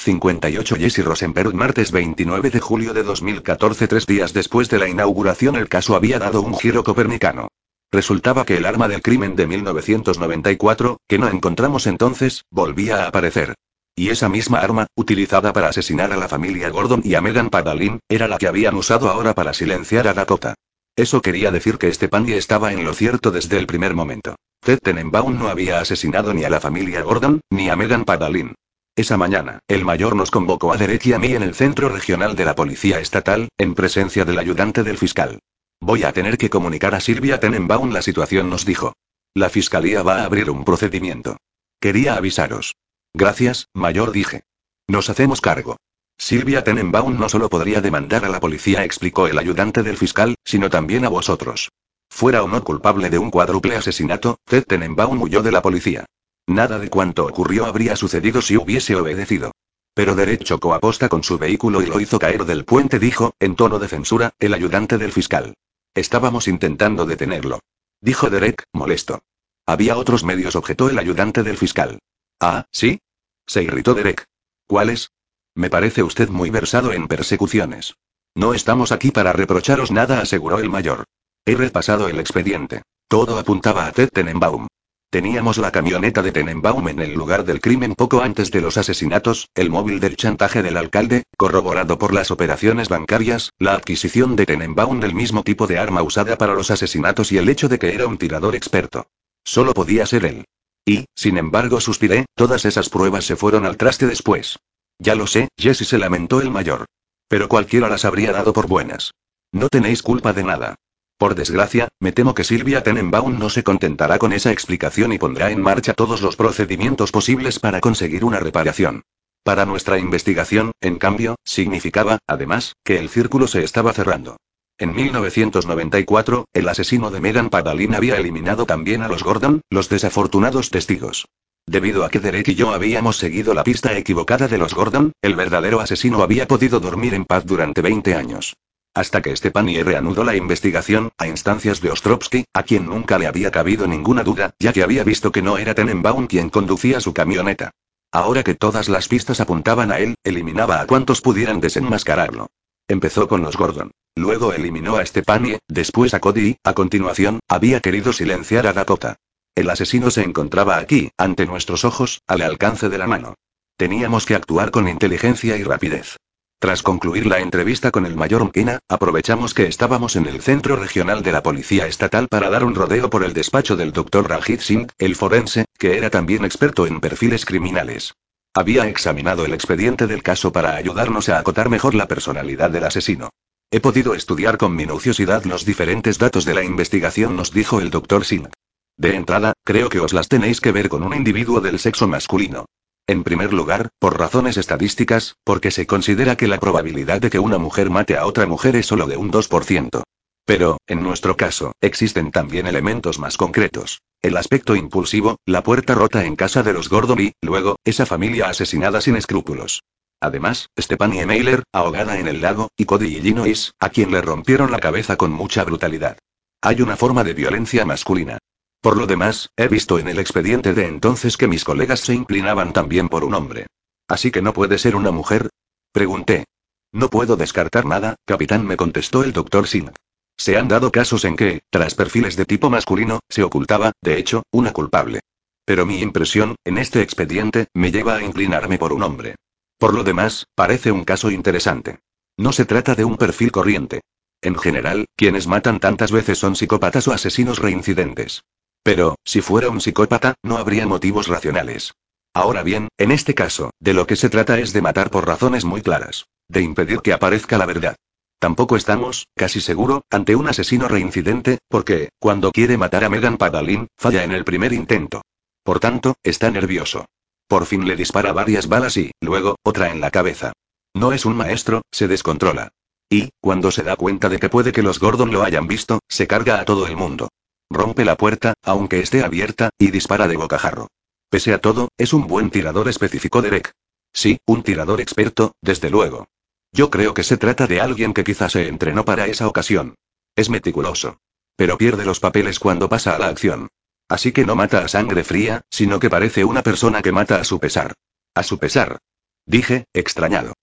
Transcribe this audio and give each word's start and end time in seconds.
58 0.00 0.76
Jesse 0.76 1.04
Rosenberg 1.04 1.54
Martes 1.54 1.92
29 1.92 2.48
de 2.48 2.60
julio 2.60 2.94
de 2.94 3.02
2014 3.02 3.86
Tres 3.86 4.06
días 4.06 4.32
después 4.32 4.70
de 4.70 4.78
la 4.78 4.88
inauguración 4.88 5.56
el 5.56 5.68
caso 5.68 5.94
había 5.94 6.18
dado 6.18 6.40
un 6.40 6.56
giro 6.56 6.82
copernicano. 6.82 7.48
Resultaba 7.92 8.46
que 8.46 8.56
el 8.56 8.64
arma 8.64 8.88
del 8.88 9.02
crimen 9.02 9.36
de 9.36 9.46
1994, 9.46 11.00
que 11.06 11.18
no 11.18 11.28
encontramos 11.28 11.86
entonces, 11.86 12.44
volvía 12.50 13.04
a 13.04 13.08
aparecer. 13.08 13.54
Y 13.94 14.08
esa 14.08 14.30
misma 14.30 14.60
arma, 14.60 14.86
utilizada 14.94 15.52
para 15.52 15.68
asesinar 15.68 16.12
a 16.12 16.16
la 16.16 16.28
familia 16.28 16.70
Gordon 16.70 17.02
y 17.04 17.14
a 17.14 17.20
Megan 17.20 17.50
Padalin, 17.50 18.00
era 18.08 18.26
la 18.26 18.38
que 18.38 18.48
habían 18.48 18.76
usado 18.76 19.10
ahora 19.10 19.34
para 19.34 19.52
silenciar 19.52 20.08
a 20.08 20.14
Dakota. 20.14 20.54
Eso 20.96 21.20
quería 21.20 21.50
decir 21.50 21.76
que 21.76 21.88
este 21.88 22.08
Pandy 22.08 22.32
estaba 22.34 22.72
en 22.72 22.84
lo 22.84 22.94
cierto 22.94 23.32
desde 23.32 23.58
el 23.58 23.66
primer 23.66 23.94
momento. 23.94 24.36
Ted 24.64 24.78
Tenenbaum 24.78 25.38
no 25.38 25.48
había 25.48 25.80
asesinado 25.80 26.32
ni 26.32 26.44
a 26.44 26.50
la 26.50 26.60
familia 26.60 27.02
Gordon, 27.02 27.40
ni 27.50 27.68
a 27.68 27.76
Megan 27.76 28.04
Padalin. 28.04 28.54
Esa 29.00 29.16
mañana, 29.16 29.60
el 29.66 29.86
mayor 29.86 30.14
nos 30.14 30.30
convocó 30.30 30.74
a 30.74 30.76
Derek 30.76 31.06
y 31.06 31.14
a 31.14 31.18
mí 31.18 31.32
en 31.32 31.42
el 31.42 31.54
centro 31.54 31.88
regional 31.88 32.36
de 32.36 32.44
la 32.44 32.54
Policía 32.54 33.00
Estatal, 33.00 33.48
en 33.56 33.74
presencia 33.74 34.26
del 34.26 34.38
ayudante 34.38 34.82
del 34.82 34.98
fiscal. 34.98 35.38
Voy 35.80 36.02
a 36.02 36.12
tener 36.12 36.36
que 36.36 36.50
comunicar 36.50 36.94
a 36.94 37.00
Silvia 37.00 37.40
Tenenbaum 37.40 37.94
la 37.94 38.02
situación, 38.02 38.50
nos 38.50 38.66
dijo. 38.66 38.92
La 39.32 39.48
fiscalía 39.48 40.02
va 40.02 40.16
a 40.16 40.24
abrir 40.24 40.50
un 40.50 40.66
procedimiento. 40.66 41.38
Quería 41.80 42.16
avisaros. 42.16 42.74
Gracias, 43.14 43.68
mayor, 43.72 44.12
dije. 44.12 44.42
Nos 44.86 45.08
hacemos 45.08 45.40
cargo. 45.40 45.78
Silvia 46.18 46.62
Tenenbaum 46.62 47.18
no 47.18 47.30
solo 47.30 47.48
podría 47.48 47.80
demandar 47.80 48.26
a 48.26 48.28
la 48.28 48.38
policía, 48.38 48.84
explicó 48.84 49.28
el 49.28 49.38
ayudante 49.38 49.82
del 49.82 49.96
fiscal, 49.96 50.34
sino 50.44 50.68
también 50.68 51.06
a 51.06 51.08
vosotros. 51.08 51.70
Fuera 52.10 52.42
o 52.42 52.48
no 52.48 52.62
culpable 52.62 53.08
de 53.08 53.16
un 53.16 53.30
cuádruple 53.30 53.76
asesinato, 53.76 54.36
Ted 54.44 54.64
Tenenbaum 54.64 55.22
huyó 55.22 55.42
de 55.42 55.52
la 55.52 55.62
policía. 55.62 56.04
Nada 56.46 56.78
de 56.78 56.90
cuanto 56.90 57.26
ocurrió 57.26 57.66
habría 57.66 57.96
sucedido 57.96 58.42
si 58.42 58.56
hubiese 58.56 58.96
obedecido. 58.96 59.52
Pero 59.94 60.14
Derek 60.14 60.44
chocó 60.44 60.74
a 60.74 60.80
posta 60.80 61.08
con 61.08 61.22
su 61.22 61.38
vehículo 61.38 61.82
y 61.82 61.86
lo 61.86 62.00
hizo 62.00 62.18
caer 62.18 62.44
del 62.44 62.64
puente, 62.64 62.98
dijo, 62.98 63.34
en 63.38 63.56
tono 63.56 63.78
de 63.78 63.88
censura, 63.88 64.32
el 64.38 64.54
ayudante 64.54 64.98
del 64.98 65.12
fiscal. 65.12 65.54
Estábamos 65.94 66.48
intentando 66.48 67.06
detenerlo. 67.06 67.60
Dijo 68.00 68.30
Derek, 68.30 68.64
molesto. 68.72 69.22
Había 69.66 69.96
otros 69.96 70.24
medios, 70.24 70.56
objetó 70.56 70.88
el 70.88 70.98
ayudante 70.98 71.42
del 71.42 71.58
fiscal. 71.58 71.98
Ah, 72.40 72.66
¿sí? 72.70 73.00
Se 73.46 73.62
irritó 73.62 73.94
Derek. 73.94 74.24
¿Cuáles? 74.66 75.10
Me 75.54 75.68
parece 75.68 76.02
usted 76.02 76.28
muy 76.28 76.50
versado 76.50 76.92
en 76.92 77.08
persecuciones. 77.08 77.96
No 78.34 78.54
estamos 78.54 78.92
aquí 78.92 79.10
para 79.10 79.32
reprocharos 79.32 79.90
nada, 79.90 80.20
aseguró 80.20 80.58
el 80.60 80.70
mayor. 80.70 81.04
He 81.44 81.56
repasado 81.56 82.08
el 82.08 82.20
expediente. 82.20 82.82
Todo 83.08 83.38
apuntaba 83.38 83.86
a 83.86 83.92
Ted 83.92 84.10
Tenenbaum. 84.10 84.68
Teníamos 85.10 85.58
la 85.58 85.72
camioneta 85.72 86.22
de 86.22 86.30
Tenenbaum 86.30 86.86
en 86.86 87.00
el 87.00 87.14
lugar 87.14 87.44
del 87.44 87.60
crimen 87.60 87.96
poco 87.96 88.22
antes 88.22 88.52
de 88.52 88.60
los 88.60 88.76
asesinatos, 88.76 89.48
el 89.56 89.68
móvil 89.68 89.98
del 89.98 90.14
chantaje 90.14 90.62
del 90.62 90.76
alcalde, 90.76 91.24
corroborado 91.36 91.98
por 91.98 92.14
las 92.14 92.30
operaciones 92.30 92.88
bancarias, 92.88 93.50
la 93.58 93.74
adquisición 93.74 94.36
de 94.36 94.46
Tenenbaum 94.46 95.00
del 95.00 95.12
mismo 95.12 95.42
tipo 95.42 95.66
de 95.66 95.80
arma 95.80 96.04
usada 96.04 96.38
para 96.38 96.54
los 96.54 96.70
asesinatos 96.70 97.32
y 97.32 97.38
el 97.38 97.48
hecho 97.48 97.68
de 97.68 97.80
que 97.80 97.92
era 97.92 98.06
un 98.06 98.18
tirador 98.18 98.54
experto. 98.54 99.08
Solo 99.42 99.74
podía 99.74 100.06
ser 100.06 100.24
él. 100.26 100.44
Y, 100.84 101.06
sin 101.16 101.38
embargo, 101.38 101.80
suspiré, 101.80 102.26
todas 102.36 102.64
esas 102.64 102.88
pruebas 102.88 103.24
se 103.24 103.34
fueron 103.34 103.66
al 103.66 103.76
traste 103.76 104.06
después. 104.06 104.60
Ya 105.00 105.16
lo 105.16 105.26
sé, 105.26 105.48
Jesse 105.58 105.88
se 105.88 105.98
lamentó 105.98 106.40
el 106.40 106.50
mayor. 106.50 106.86
Pero 107.26 107.48
cualquiera 107.48 107.88
las 107.88 108.04
habría 108.04 108.30
dado 108.30 108.52
por 108.52 108.68
buenas. 108.68 109.10
No 109.50 109.68
tenéis 109.68 110.02
culpa 110.02 110.32
de 110.32 110.44
nada. 110.44 110.76
Por 111.20 111.34
desgracia, 111.34 111.88
me 112.00 112.12
temo 112.12 112.34
que 112.34 112.44
Silvia 112.44 112.82
Tenenbaum 112.82 113.38
no 113.38 113.50
se 113.50 113.62
contentará 113.62 114.18
con 114.18 114.32
esa 114.32 114.52
explicación 114.52 115.12
y 115.12 115.18
pondrá 115.18 115.50
en 115.50 115.60
marcha 115.60 115.92
todos 115.92 116.22
los 116.22 116.34
procedimientos 116.34 117.12
posibles 117.12 117.58
para 117.58 117.82
conseguir 117.82 118.24
una 118.24 118.40
reparación. 118.40 119.02
Para 119.44 119.66
nuestra 119.66 119.98
investigación, 119.98 120.72
en 120.80 120.96
cambio, 120.96 121.36
significaba, 121.44 122.20
además, 122.26 122.74
que 122.84 122.98
el 122.98 123.10
círculo 123.10 123.48
se 123.48 123.62
estaba 123.64 123.92
cerrando. 123.92 124.38
En 124.78 124.94
1994, 124.94 126.46
el 126.54 126.68
asesino 126.70 127.10
de 127.10 127.20
Megan 127.20 127.50
Padalin 127.50 127.94
había 127.94 128.16
eliminado 128.16 128.64
también 128.64 129.02
a 129.02 129.08
los 129.08 129.22
Gordon, 129.22 129.60
los 129.68 129.90
desafortunados 129.90 130.70
testigos. 130.70 131.26
Debido 131.66 132.06
a 132.06 132.08
que 132.08 132.20
Derek 132.20 132.48
y 132.48 132.54
yo 132.54 132.72
habíamos 132.72 133.18
seguido 133.18 133.52
la 133.52 133.62
pista 133.62 133.94
equivocada 133.94 134.48
de 134.48 134.56
los 134.56 134.72
Gordon, 134.72 135.12
el 135.20 135.36
verdadero 135.36 135.80
asesino 135.80 136.22
había 136.22 136.48
podido 136.48 136.80
dormir 136.80 137.12
en 137.12 137.26
paz 137.26 137.44
durante 137.44 137.82
20 137.82 138.14
años. 138.14 138.54
Hasta 138.94 139.22
que 139.22 139.36
Stepanie 139.36 139.84
reanudó 139.84 140.24
la 140.24 140.34
investigación, 140.34 141.12
a 141.16 141.28
instancias 141.28 141.80
de 141.80 141.90
Ostrovsky, 141.90 142.44
a 142.52 142.64
quien 142.64 142.86
nunca 142.86 143.18
le 143.18 143.28
había 143.28 143.50
cabido 143.50 143.86
ninguna 143.86 144.24
duda, 144.24 144.54
ya 144.58 144.72
que 144.72 144.82
había 144.82 145.04
visto 145.04 145.30
que 145.30 145.42
no 145.42 145.58
era 145.58 145.74
Tenenbaum 145.74 146.26
quien 146.26 146.50
conducía 146.50 147.00
su 147.00 147.14
camioneta. 147.14 147.70
Ahora 148.12 148.42
que 148.42 148.56
todas 148.56 148.88
las 148.88 149.06
pistas 149.06 149.40
apuntaban 149.40 149.92
a 149.92 150.00
él, 150.00 150.16
eliminaba 150.24 150.80
a 150.80 150.86
cuantos 150.86 151.20
pudieran 151.20 151.60
desenmascararlo. 151.60 152.48
Empezó 152.88 153.28
con 153.28 153.42
los 153.42 153.56
Gordon. 153.56 153.92
Luego 154.16 154.52
eliminó 154.52 154.96
a 154.96 155.06
Stepanie, 155.06 155.60
después 155.68 156.12
a 156.12 156.18
Cody 156.18 156.56
a 156.64 156.72
continuación, 156.72 157.38
había 157.46 157.78
querido 157.78 158.12
silenciar 158.12 158.66
a 158.66 158.72
Dakota. 158.72 159.16
El 159.54 159.70
asesino 159.70 160.10
se 160.10 160.22
encontraba 160.22 160.78
aquí, 160.78 161.10
ante 161.16 161.46
nuestros 161.46 161.84
ojos, 161.84 162.22
al 162.26 162.42
alcance 162.42 162.88
de 162.88 162.98
la 162.98 163.06
mano. 163.06 163.34
Teníamos 163.76 164.26
que 164.26 164.34
actuar 164.34 164.72
con 164.72 164.88
inteligencia 164.88 165.56
y 165.56 165.62
rapidez. 165.62 166.16
Tras 166.60 166.82
concluir 166.82 167.24
la 167.24 167.40
entrevista 167.40 167.90
con 167.90 168.04
el 168.04 168.16
mayor 168.16 168.44
Mkina, 168.44 168.80
aprovechamos 168.86 169.54
que 169.54 169.66
estábamos 169.66 170.14
en 170.16 170.26
el 170.26 170.42
centro 170.42 170.76
regional 170.76 171.22
de 171.22 171.32
la 171.32 171.42
Policía 171.42 171.86
Estatal 171.86 172.28
para 172.28 172.50
dar 172.50 172.64
un 172.64 172.74
rodeo 172.74 173.08
por 173.08 173.24
el 173.24 173.32
despacho 173.32 173.76
del 173.76 173.92
Dr. 173.92 174.28
Rajit 174.28 174.60
Singh, 174.60 174.90
el 174.98 175.16
forense, 175.16 175.64
que 175.78 175.96
era 175.96 176.10
también 176.10 176.44
experto 176.44 176.86
en 176.86 177.00
perfiles 177.00 177.46
criminales. 177.46 178.12
Había 178.52 178.86
examinado 178.88 179.46
el 179.46 179.54
expediente 179.54 180.06
del 180.06 180.22
caso 180.22 180.52
para 180.52 180.76
ayudarnos 180.76 181.30
a 181.30 181.38
acotar 181.38 181.70
mejor 181.70 181.94
la 181.94 182.08
personalidad 182.08 182.68
del 182.68 182.84
asesino. 182.84 183.30
He 183.70 183.80
podido 183.80 184.14
estudiar 184.14 184.58
con 184.58 184.76
minuciosidad 184.76 185.44
los 185.44 185.64
diferentes 185.64 186.18
datos 186.18 186.44
de 186.44 186.52
la 186.52 186.62
investigación, 186.62 187.36
nos 187.36 187.52
dijo 187.52 187.80
el 187.80 187.88
Dr. 187.88 188.26
Singh. 188.26 188.50
De 188.98 189.16
entrada, 189.16 189.54
creo 189.64 189.88
que 189.88 190.00
os 190.00 190.12
las 190.12 190.28
tenéis 190.28 190.60
que 190.60 190.72
ver 190.72 190.90
con 190.90 191.04
un 191.04 191.14
individuo 191.14 191.62
del 191.62 191.78
sexo 191.78 192.06
masculino. 192.06 192.66
En 193.10 193.24
primer 193.24 193.52
lugar, 193.52 193.88
por 193.98 194.20
razones 194.20 194.56
estadísticas, 194.56 195.34
porque 195.42 195.72
se 195.72 195.84
considera 195.84 196.36
que 196.36 196.46
la 196.46 196.60
probabilidad 196.60 197.20
de 197.20 197.28
que 197.28 197.40
una 197.40 197.58
mujer 197.58 197.90
mate 197.90 198.16
a 198.16 198.24
otra 198.24 198.46
mujer 198.46 198.76
es 198.76 198.86
solo 198.86 199.08
de 199.08 199.16
un 199.16 199.32
2%. 199.32 200.04
Pero, 200.44 200.78
en 200.86 201.02
nuestro 201.02 201.36
caso, 201.36 201.72
existen 201.80 202.30
también 202.30 202.68
elementos 202.68 203.18
más 203.18 203.36
concretos. 203.36 204.02
El 204.22 204.36
aspecto 204.36 204.76
impulsivo, 204.76 205.38
la 205.44 205.64
puerta 205.64 205.96
rota 205.96 206.24
en 206.24 206.36
casa 206.36 206.62
de 206.62 206.72
los 206.72 206.88
Gordon 206.88 207.20
y, 207.20 207.32
luego, 207.42 207.74
esa 207.82 208.06
familia 208.06 208.48
asesinada 208.48 209.00
sin 209.00 209.16
escrúpulos. 209.16 209.82
Además, 210.20 210.68
Stephanie 210.78 211.26
Mailer, 211.26 211.64
ahogada 211.72 212.16
en 212.20 212.28
el 212.28 212.40
lago, 212.40 212.68
y 212.76 212.84
Cody 212.84 213.08
y 213.08 213.54
a 213.80 213.88
quien 213.88 214.12
le 214.12 214.22
rompieron 214.22 214.70
la 214.70 214.78
cabeza 214.78 215.16
con 215.16 215.32
mucha 215.32 215.64
brutalidad. 215.64 216.16
Hay 216.62 216.80
una 216.80 216.96
forma 216.96 217.24
de 217.24 217.34
violencia 217.34 217.84
masculina. 217.84 218.38
Por 218.80 218.96
lo 218.96 219.06
demás, 219.06 219.50
he 219.56 219.68
visto 219.68 219.98
en 219.98 220.08
el 220.08 220.18
expediente 220.18 220.72
de 220.72 220.86
entonces 220.86 221.36
que 221.36 221.48
mis 221.48 221.64
colegas 221.64 222.00
se 222.00 222.14
inclinaban 222.14 222.72
también 222.72 223.08
por 223.08 223.24
un 223.24 223.34
hombre. 223.34 223.66
¿Así 224.08 224.30
que 224.30 224.40
no 224.40 224.54
puede 224.54 224.78
ser 224.78 224.96
una 224.96 225.10
mujer? 225.10 225.50
Pregunté. 225.92 226.44
No 226.92 227.10
puedo 227.10 227.36
descartar 227.36 227.84
nada, 227.84 228.16
capitán, 228.24 228.66
me 228.66 228.76
contestó 228.76 229.22
el 229.22 229.32
doctor 229.32 229.68
Singh. 229.68 229.92
Se 230.36 230.56
han 230.56 230.68
dado 230.68 230.90
casos 230.90 231.26
en 231.26 231.36
que, 231.36 231.60
tras 231.68 231.94
perfiles 231.94 232.36
de 232.36 232.46
tipo 232.46 232.70
masculino, 232.70 233.20
se 233.28 233.42
ocultaba, 233.42 233.92
de 234.02 234.18
hecho, 234.18 234.44
una 234.50 234.72
culpable. 234.72 235.20
Pero 235.66 235.84
mi 235.84 236.00
impresión, 236.00 236.56
en 236.64 236.78
este 236.78 237.02
expediente, 237.02 237.68
me 237.74 237.92
lleva 237.92 238.16
a 238.16 238.22
inclinarme 238.24 238.78
por 238.78 238.94
un 238.94 239.02
hombre. 239.02 239.36
Por 239.78 239.94
lo 239.94 240.02
demás, 240.02 240.46
parece 240.54 240.90
un 240.90 241.04
caso 241.04 241.30
interesante. 241.30 242.00
No 242.38 242.52
se 242.52 242.64
trata 242.64 242.94
de 242.94 243.04
un 243.04 243.18
perfil 243.18 243.52
corriente. 243.52 244.00
En 244.40 244.56
general, 244.56 245.04
quienes 245.16 245.46
matan 245.46 245.78
tantas 245.78 246.10
veces 246.10 246.38
son 246.38 246.56
psicópatas 246.56 247.06
o 247.06 247.12
asesinos 247.12 247.58
reincidentes. 247.58 248.42
Pero, 248.82 249.16
si 249.24 249.40
fuera 249.40 249.68
un 249.68 249.80
psicópata, 249.80 250.34
no 250.42 250.56
habría 250.56 250.86
motivos 250.86 251.28
racionales. 251.28 251.92
Ahora 252.32 252.62
bien, 252.62 252.88
en 252.96 253.10
este 253.10 253.34
caso, 253.34 253.70
de 253.80 253.94
lo 253.94 254.06
que 254.06 254.16
se 254.16 254.30
trata 254.30 254.58
es 254.58 254.72
de 254.72 254.82
matar 254.82 255.10
por 255.10 255.26
razones 255.26 255.64
muy 255.64 255.82
claras. 255.82 256.26
De 256.48 256.62
impedir 256.62 257.00
que 257.00 257.12
aparezca 257.12 257.58
la 257.58 257.66
verdad. 257.66 257.96
Tampoco 258.38 258.76
estamos, 258.76 259.26
casi 259.36 259.60
seguro, 259.60 260.04
ante 260.10 260.34
un 260.34 260.48
asesino 260.48 260.88
reincidente, 260.88 261.58
porque, 261.68 262.08
cuando 262.18 262.52
quiere 262.52 262.78
matar 262.78 263.04
a 263.04 263.10
Megan 263.10 263.36
Padalin, 263.36 263.88
falla 263.98 264.24
en 264.24 264.32
el 264.32 264.44
primer 264.44 264.72
intento. 264.72 265.22
Por 265.62 265.78
tanto, 265.78 266.14
está 266.22 266.50
nervioso. 266.50 267.04
Por 267.48 267.66
fin 267.66 267.86
le 267.86 267.96
dispara 267.96 268.32
varias 268.32 268.68
balas 268.68 268.96
y, 268.96 269.10
luego, 269.20 269.56
otra 269.62 269.90
en 269.90 270.00
la 270.00 270.10
cabeza. 270.10 270.52
No 270.94 271.12
es 271.12 271.26
un 271.26 271.36
maestro, 271.36 271.82
se 271.90 272.08
descontrola. 272.08 272.70
Y, 273.10 273.30
cuando 273.40 273.70
se 273.70 273.82
da 273.82 273.96
cuenta 273.96 274.28
de 274.28 274.38
que 274.38 274.48
puede 274.48 274.72
que 274.72 274.82
los 274.82 275.00
Gordon 275.00 275.32
lo 275.32 275.42
hayan 275.42 275.66
visto, 275.66 275.98
se 276.08 276.26
carga 276.26 276.60
a 276.60 276.64
todo 276.64 276.86
el 276.86 276.96
mundo. 276.96 277.28
Rompe 277.70 278.04
la 278.04 278.16
puerta, 278.16 278.54
aunque 278.62 279.00
esté 279.00 279.22
abierta, 279.22 279.70
y 279.78 279.90
dispara 279.90 280.26
de 280.26 280.36
bocajarro. 280.36 280.88
Pese 281.30 281.54
a 281.54 281.58
todo, 281.60 281.88
es 281.96 282.12
un 282.12 282.26
buen 282.26 282.50
tirador, 282.50 282.88
especificó 282.88 283.40
Derek. 283.40 283.72
Sí, 284.12 284.40
un 284.46 284.64
tirador 284.64 285.00
experto, 285.00 285.54
desde 285.62 285.88
luego. 285.88 286.26
Yo 286.72 286.90
creo 286.90 287.14
que 287.14 287.22
se 287.22 287.36
trata 287.36 287.68
de 287.68 287.80
alguien 287.80 288.12
que 288.12 288.24
quizás 288.24 288.52
se 288.52 288.66
entrenó 288.66 289.04
para 289.04 289.26
esa 289.26 289.46
ocasión. 289.46 289.94
Es 290.34 290.50
meticuloso. 290.50 291.18
Pero 291.56 291.78
pierde 291.78 292.04
los 292.04 292.18
papeles 292.18 292.58
cuando 292.58 292.88
pasa 292.88 293.14
a 293.14 293.18
la 293.18 293.28
acción. 293.28 293.68
Así 294.08 294.32
que 294.32 294.44
no 294.44 294.56
mata 294.56 294.80
a 294.84 294.88
sangre 294.88 295.22
fría, 295.22 295.62
sino 295.70 296.00
que 296.00 296.10
parece 296.10 296.44
una 296.44 296.62
persona 296.62 297.02
que 297.02 297.12
mata 297.12 297.40
a 297.40 297.44
su 297.44 297.60
pesar. 297.60 297.94
A 298.34 298.42
su 298.42 298.58
pesar. 298.58 298.98
Dije, 299.46 299.84
extrañado. 299.92 300.54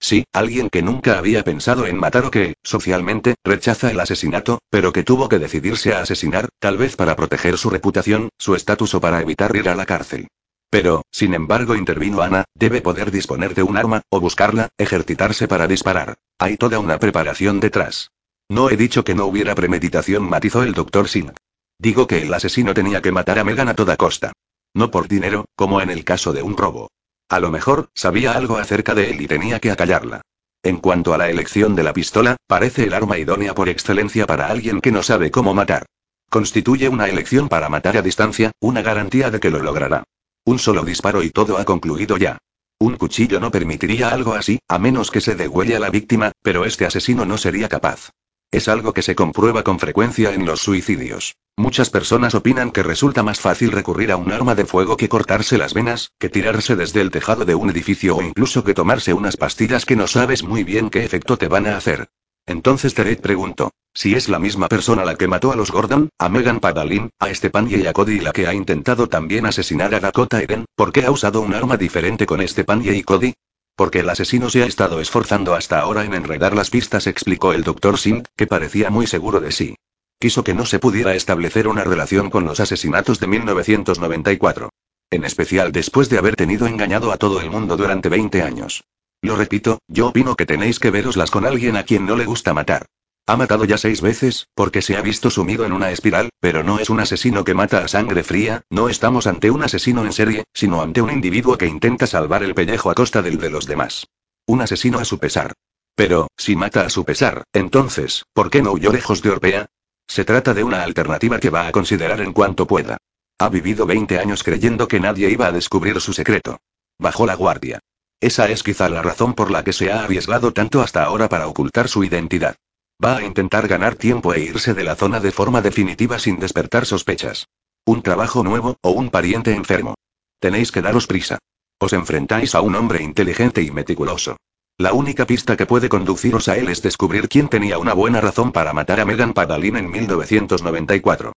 Sí, 0.00 0.24
alguien 0.32 0.70
que 0.70 0.82
nunca 0.82 1.18
había 1.18 1.44
pensado 1.44 1.86
en 1.86 1.98
matar 1.98 2.24
o 2.24 2.30
que, 2.30 2.54
socialmente, 2.62 3.34
rechaza 3.44 3.90
el 3.90 4.00
asesinato, 4.00 4.60
pero 4.70 4.94
que 4.94 5.04
tuvo 5.04 5.28
que 5.28 5.38
decidirse 5.38 5.92
a 5.92 6.00
asesinar, 6.00 6.48
tal 6.58 6.78
vez 6.78 6.96
para 6.96 7.16
proteger 7.16 7.58
su 7.58 7.68
reputación, 7.68 8.30
su 8.38 8.54
estatus 8.54 8.94
o 8.94 9.00
para 9.00 9.20
evitar 9.20 9.54
ir 9.54 9.68
a 9.68 9.74
la 9.74 9.84
cárcel. 9.84 10.28
Pero, 10.70 11.02
sin 11.10 11.34
embargo, 11.34 11.74
intervino 11.74 12.22
Ana, 12.22 12.44
debe 12.54 12.80
poder 12.80 13.10
disponer 13.10 13.54
de 13.54 13.62
un 13.62 13.76
arma, 13.76 14.02
o 14.08 14.20
buscarla, 14.20 14.68
ejercitarse 14.78 15.48
para 15.48 15.66
disparar. 15.66 16.14
Hay 16.38 16.56
toda 16.56 16.78
una 16.78 16.98
preparación 16.98 17.60
detrás. 17.60 18.10
No 18.48 18.70
he 18.70 18.76
dicho 18.76 19.04
que 19.04 19.14
no 19.14 19.26
hubiera 19.26 19.54
premeditación, 19.54 20.22
matizó 20.22 20.62
el 20.62 20.72
doctor 20.72 21.08
Singh. 21.08 21.34
Digo 21.78 22.06
que 22.06 22.22
el 22.22 22.32
asesino 22.32 22.72
tenía 22.72 23.02
que 23.02 23.12
matar 23.12 23.38
a 23.38 23.44
Megan 23.44 23.68
a 23.68 23.74
toda 23.74 23.96
costa. 23.96 24.32
No 24.72 24.90
por 24.90 25.08
dinero, 25.08 25.44
como 25.56 25.80
en 25.82 25.90
el 25.90 26.04
caso 26.04 26.32
de 26.32 26.42
un 26.42 26.56
robo. 26.56 26.88
A 27.30 27.38
lo 27.38 27.52
mejor, 27.52 27.88
sabía 27.94 28.32
algo 28.32 28.58
acerca 28.58 28.92
de 28.92 29.10
él 29.10 29.20
y 29.20 29.28
tenía 29.28 29.60
que 29.60 29.70
acallarla. 29.70 30.22
En 30.64 30.78
cuanto 30.78 31.14
a 31.14 31.18
la 31.18 31.30
elección 31.30 31.76
de 31.76 31.84
la 31.84 31.92
pistola, 31.92 32.36
parece 32.48 32.84
el 32.84 32.92
arma 32.92 33.18
idónea 33.18 33.54
por 33.54 33.68
excelencia 33.68 34.26
para 34.26 34.48
alguien 34.48 34.80
que 34.80 34.90
no 34.90 35.04
sabe 35.04 35.30
cómo 35.30 35.54
matar. 35.54 35.86
Constituye 36.28 36.88
una 36.88 37.08
elección 37.08 37.48
para 37.48 37.68
matar 37.68 37.96
a 37.96 38.02
distancia, 38.02 38.50
una 38.58 38.82
garantía 38.82 39.30
de 39.30 39.38
que 39.38 39.50
lo 39.50 39.62
logrará. 39.62 40.02
Un 40.44 40.58
solo 40.58 40.82
disparo 40.82 41.22
y 41.22 41.30
todo 41.30 41.56
ha 41.56 41.64
concluido 41.64 42.16
ya. 42.16 42.38
Un 42.80 42.96
cuchillo 42.96 43.38
no 43.38 43.52
permitiría 43.52 44.08
algo 44.08 44.34
así, 44.34 44.58
a 44.66 44.80
menos 44.80 45.12
que 45.12 45.20
se 45.20 45.36
degüelle 45.36 45.76
a 45.76 45.80
la 45.80 45.90
víctima, 45.90 46.32
pero 46.42 46.64
este 46.64 46.84
asesino 46.84 47.24
no 47.26 47.38
sería 47.38 47.68
capaz. 47.68 48.10
Es 48.52 48.66
algo 48.66 48.92
que 48.92 49.02
se 49.02 49.14
comprueba 49.14 49.62
con 49.62 49.78
frecuencia 49.78 50.34
en 50.34 50.44
los 50.44 50.60
suicidios. 50.60 51.36
Muchas 51.56 51.88
personas 51.88 52.34
opinan 52.34 52.72
que 52.72 52.82
resulta 52.82 53.22
más 53.22 53.38
fácil 53.38 53.70
recurrir 53.70 54.10
a 54.10 54.16
un 54.16 54.32
arma 54.32 54.56
de 54.56 54.66
fuego 54.66 54.96
que 54.96 55.08
cortarse 55.08 55.56
las 55.56 55.72
venas, 55.72 56.10
que 56.18 56.28
tirarse 56.28 56.74
desde 56.74 57.00
el 57.00 57.12
tejado 57.12 57.44
de 57.44 57.54
un 57.54 57.70
edificio 57.70 58.16
o 58.16 58.22
incluso 58.22 58.64
que 58.64 58.74
tomarse 58.74 59.14
unas 59.14 59.36
pastillas 59.36 59.86
que 59.86 59.94
no 59.94 60.08
sabes 60.08 60.42
muy 60.42 60.64
bien 60.64 60.90
qué 60.90 61.04
efecto 61.04 61.36
te 61.36 61.46
van 61.46 61.68
a 61.68 61.76
hacer. 61.76 62.08
Entonces 62.44 62.96
Derek 62.96 63.20
preguntó, 63.20 63.70
si 63.94 64.14
es 64.14 64.28
la 64.28 64.40
misma 64.40 64.66
persona 64.66 65.04
la 65.04 65.14
que 65.14 65.28
mató 65.28 65.52
a 65.52 65.56
los 65.56 65.70
Gordon, 65.70 66.08
a 66.18 66.28
Megan 66.28 66.58
Padalin, 66.58 67.10
a 67.20 67.32
Stepan 67.32 67.68
y 67.70 67.86
a 67.86 67.92
Cody 67.92 68.18
la 68.18 68.32
que 68.32 68.48
ha 68.48 68.54
intentado 68.54 69.08
también 69.08 69.46
asesinar 69.46 69.94
a 69.94 70.00
Dakota 70.00 70.42
Eren, 70.42 70.64
¿por 70.74 70.90
qué 70.90 71.04
ha 71.04 71.12
usado 71.12 71.40
un 71.40 71.54
arma 71.54 71.76
diferente 71.76 72.26
con 72.26 72.46
Stepan 72.46 72.82
y 72.84 73.02
Cody? 73.04 73.34
Porque 73.80 74.00
el 74.00 74.10
asesino 74.10 74.50
se 74.50 74.62
ha 74.62 74.66
estado 74.66 75.00
esforzando 75.00 75.54
hasta 75.54 75.80
ahora 75.80 76.04
en 76.04 76.12
enredar 76.12 76.54
las 76.54 76.68
pistas, 76.68 77.06
explicó 77.06 77.54
el 77.54 77.64
doctor 77.64 77.96
Singh, 77.96 78.26
que 78.36 78.46
parecía 78.46 78.90
muy 78.90 79.06
seguro 79.06 79.40
de 79.40 79.52
sí. 79.52 79.74
Quiso 80.18 80.44
que 80.44 80.52
no 80.52 80.66
se 80.66 80.78
pudiera 80.78 81.14
establecer 81.14 81.66
una 81.66 81.82
relación 81.82 82.28
con 82.28 82.44
los 82.44 82.60
asesinatos 82.60 83.20
de 83.20 83.28
1994. 83.28 84.68
En 85.08 85.24
especial 85.24 85.72
después 85.72 86.10
de 86.10 86.18
haber 86.18 86.36
tenido 86.36 86.66
engañado 86.66 87.10
a 87.10 87.16
todo 87.16 87.40
el 87.40 87.50
mundo 87.50 87.78
durante 87.78 88.10
20 88.10 88.42
años. 88.42 88.84
Lo 89.22 89.34
repito, 89.34 89.78
yo 89.88 90.08
opino 90.08 90.36
que 90.36 90.44
tenéis 90.44 90.78
que 90.78 90.90
veroslas 90.90 91.30
con 91.30 91.46
alguien 91.46 91.78
a 91.78 91.84
quien 91.84 92.04
no 92.04 92.16
le 92.16 92.26
gusta 92.26 92.52
matar. 92.52 92.84
Ha 93.30 93.36
matado 93.36 93.64
ya 93.64 93.78
seis 93.78 94.00
veces, 94.00 94.48
porque 94.56 94.82
se 94.82 94.96
ha 94.96 95.02
visto 95.02 95.30
sumido 95.30 95.64
en 95.64 95.72
una 95.72 95.92
espiral, 95.92 96.30
pero 96.40 96.64
no 96.64 96.80
es 96.80 96.90
un 96.90 96.98
asesino 96.98 97.44
que 97.44 97.54
mata 97.54 97.78
a 97.78 97.86
sangre 97.86 98.24
fría, 98.24 98.62
no 98.70 98.88
estamos 98.88 99.28
ante 99.28 99.52
un 99.52 99.62
asesino 99.62 100.04
en 100.04 100.12
serie, 100.12 100.42
sino 100.52 100.82
ante 100.82 101.00
un 101.00 101.12
individuo 101.12 101.56
que 101.56 101.68
intenta 101.68 102.08
salvar 102.08 102.42
el 102.42 102.56
pellejo 102.56 102.90
a 102.90 102.94
costa 102.94 103.22
del 103.22 103.38
de 103.38 103.48
los 103.48 103.66
demás. 103.66 104.08
Un 104.46 104.62
asesino 104.62 104.98
a 104.98 105.04
su 105.04 105.20
pesar. 105.20 105.52
Pero, 105.94 106.26
si 106.36 106.56
mata 106.56 106.84
a 106.84 106.90
su 106.90 107.04
pesar, 107.04 107.44
entonces, 107.52 108.24
¿por 108.32 108.50
qué 108.50 108.62
no 108.62 108.72
huyó 108.72 108.90
lejos 108.90 109.22
de 109.22 109.30
Orpea? 109.30 109.66
Se 110.08 110.24
trata 110.24 110.52
de 110.52 110.64
una 110.64 110.82
alternativa 110.82 111.38
que 111.38 111.50
va 111.50 111.68
a 111.68 111.70
considerar 111.70 112.20
en 112.22 112.32
cuanto 112.32 112.66
pueda. 112.66 112.96
Ha 113.38 113.48
vivido 113.48 113.86
20 113.86 114.18
años 114.18 114.42
creyendo 114.42 114.88
que 114.88 114.98
nadie 114.98 115.30
iba 115.30 115.46
a 115.46 115.52
descubrir 115.52 116.00
su 116.00 116.12
secreto. 116.12 116.58
Bajó 116.98 117.26
la 117.26 117.36
guardia. 117.36 117.78
Esa 118.18 118.50
es 118.50 118.64
quizá 118.64 118.88
la 118.88 119.02
razón 119.02 119.34
por 119.34 119.52
la 119.52 119.62
que 119.62 119.72
se 119.72 119.92
ha 119.92 120.02
arriesgado 120.02 120.52
tanto 120.52 120.82
hasta 120.82 121.04
ahora 121.04 121.28
para 121.28 121.46
ocultar 121.46 121.86
su 121.86 122.02
identidad. 122.02 122.56
Va 123.02 123.16
a 123.16 123.22
intentar 123.22 123.66
ganar 123.66 123.94
tiempo 123.94 124.34
e 124.34 124.40
irse 124.40 124.74
de 124.74 124.84
la 124.84 124.94
zona 124.94 125.20
de 125.20 125.32
forma 125.32 125.62
definitiva 125.62 126.18
sin 126.18 126.38
despertar 126.38 126.84
sospechas. 126.84 127.48
Un 127.86 128.02
trabajo 128.02 128.44
nuevo, 128.44 128.76
o 128.82 128.90
un 128.90 129.08
pariente 129.08 129.54
enfermo. 129.54 129.94
Tenéis 130.38 130.70
que 130.70 130.82
daros 130.82 131.06
prisa. 131.06 131.38
Os 131.78 131.94
enfrentáis 131.94 132.54
a 132.54 132.60
un 132.60 132.74
hombre 132.74 133.02
inteligente 133.02 133.62
y 133.62 133.70
meticuloso. 133.70 134.36
La 134.76 134.92
única 134.92 135.26
pista 135.26 135.56
que 135.56 135.64
puede 135.64 135.88
conduciros 135.88 136.48
a 136.48 136.56
él 136.58 136.68
es 136.68 136.82
descubrir 136.82 137.28
quién 137.28 137.48
tenía 137.48 137.78
una 137.78 137.94
buena 137.94 138.20
razón 138.20 138.52
para 138.52 138.74
matar 138.74 139.00
a 139.00 139.06
Megan 139.06 139.32
Padalin 139.32 139.76
en 139.76 139.90
1994. 139.90 141.32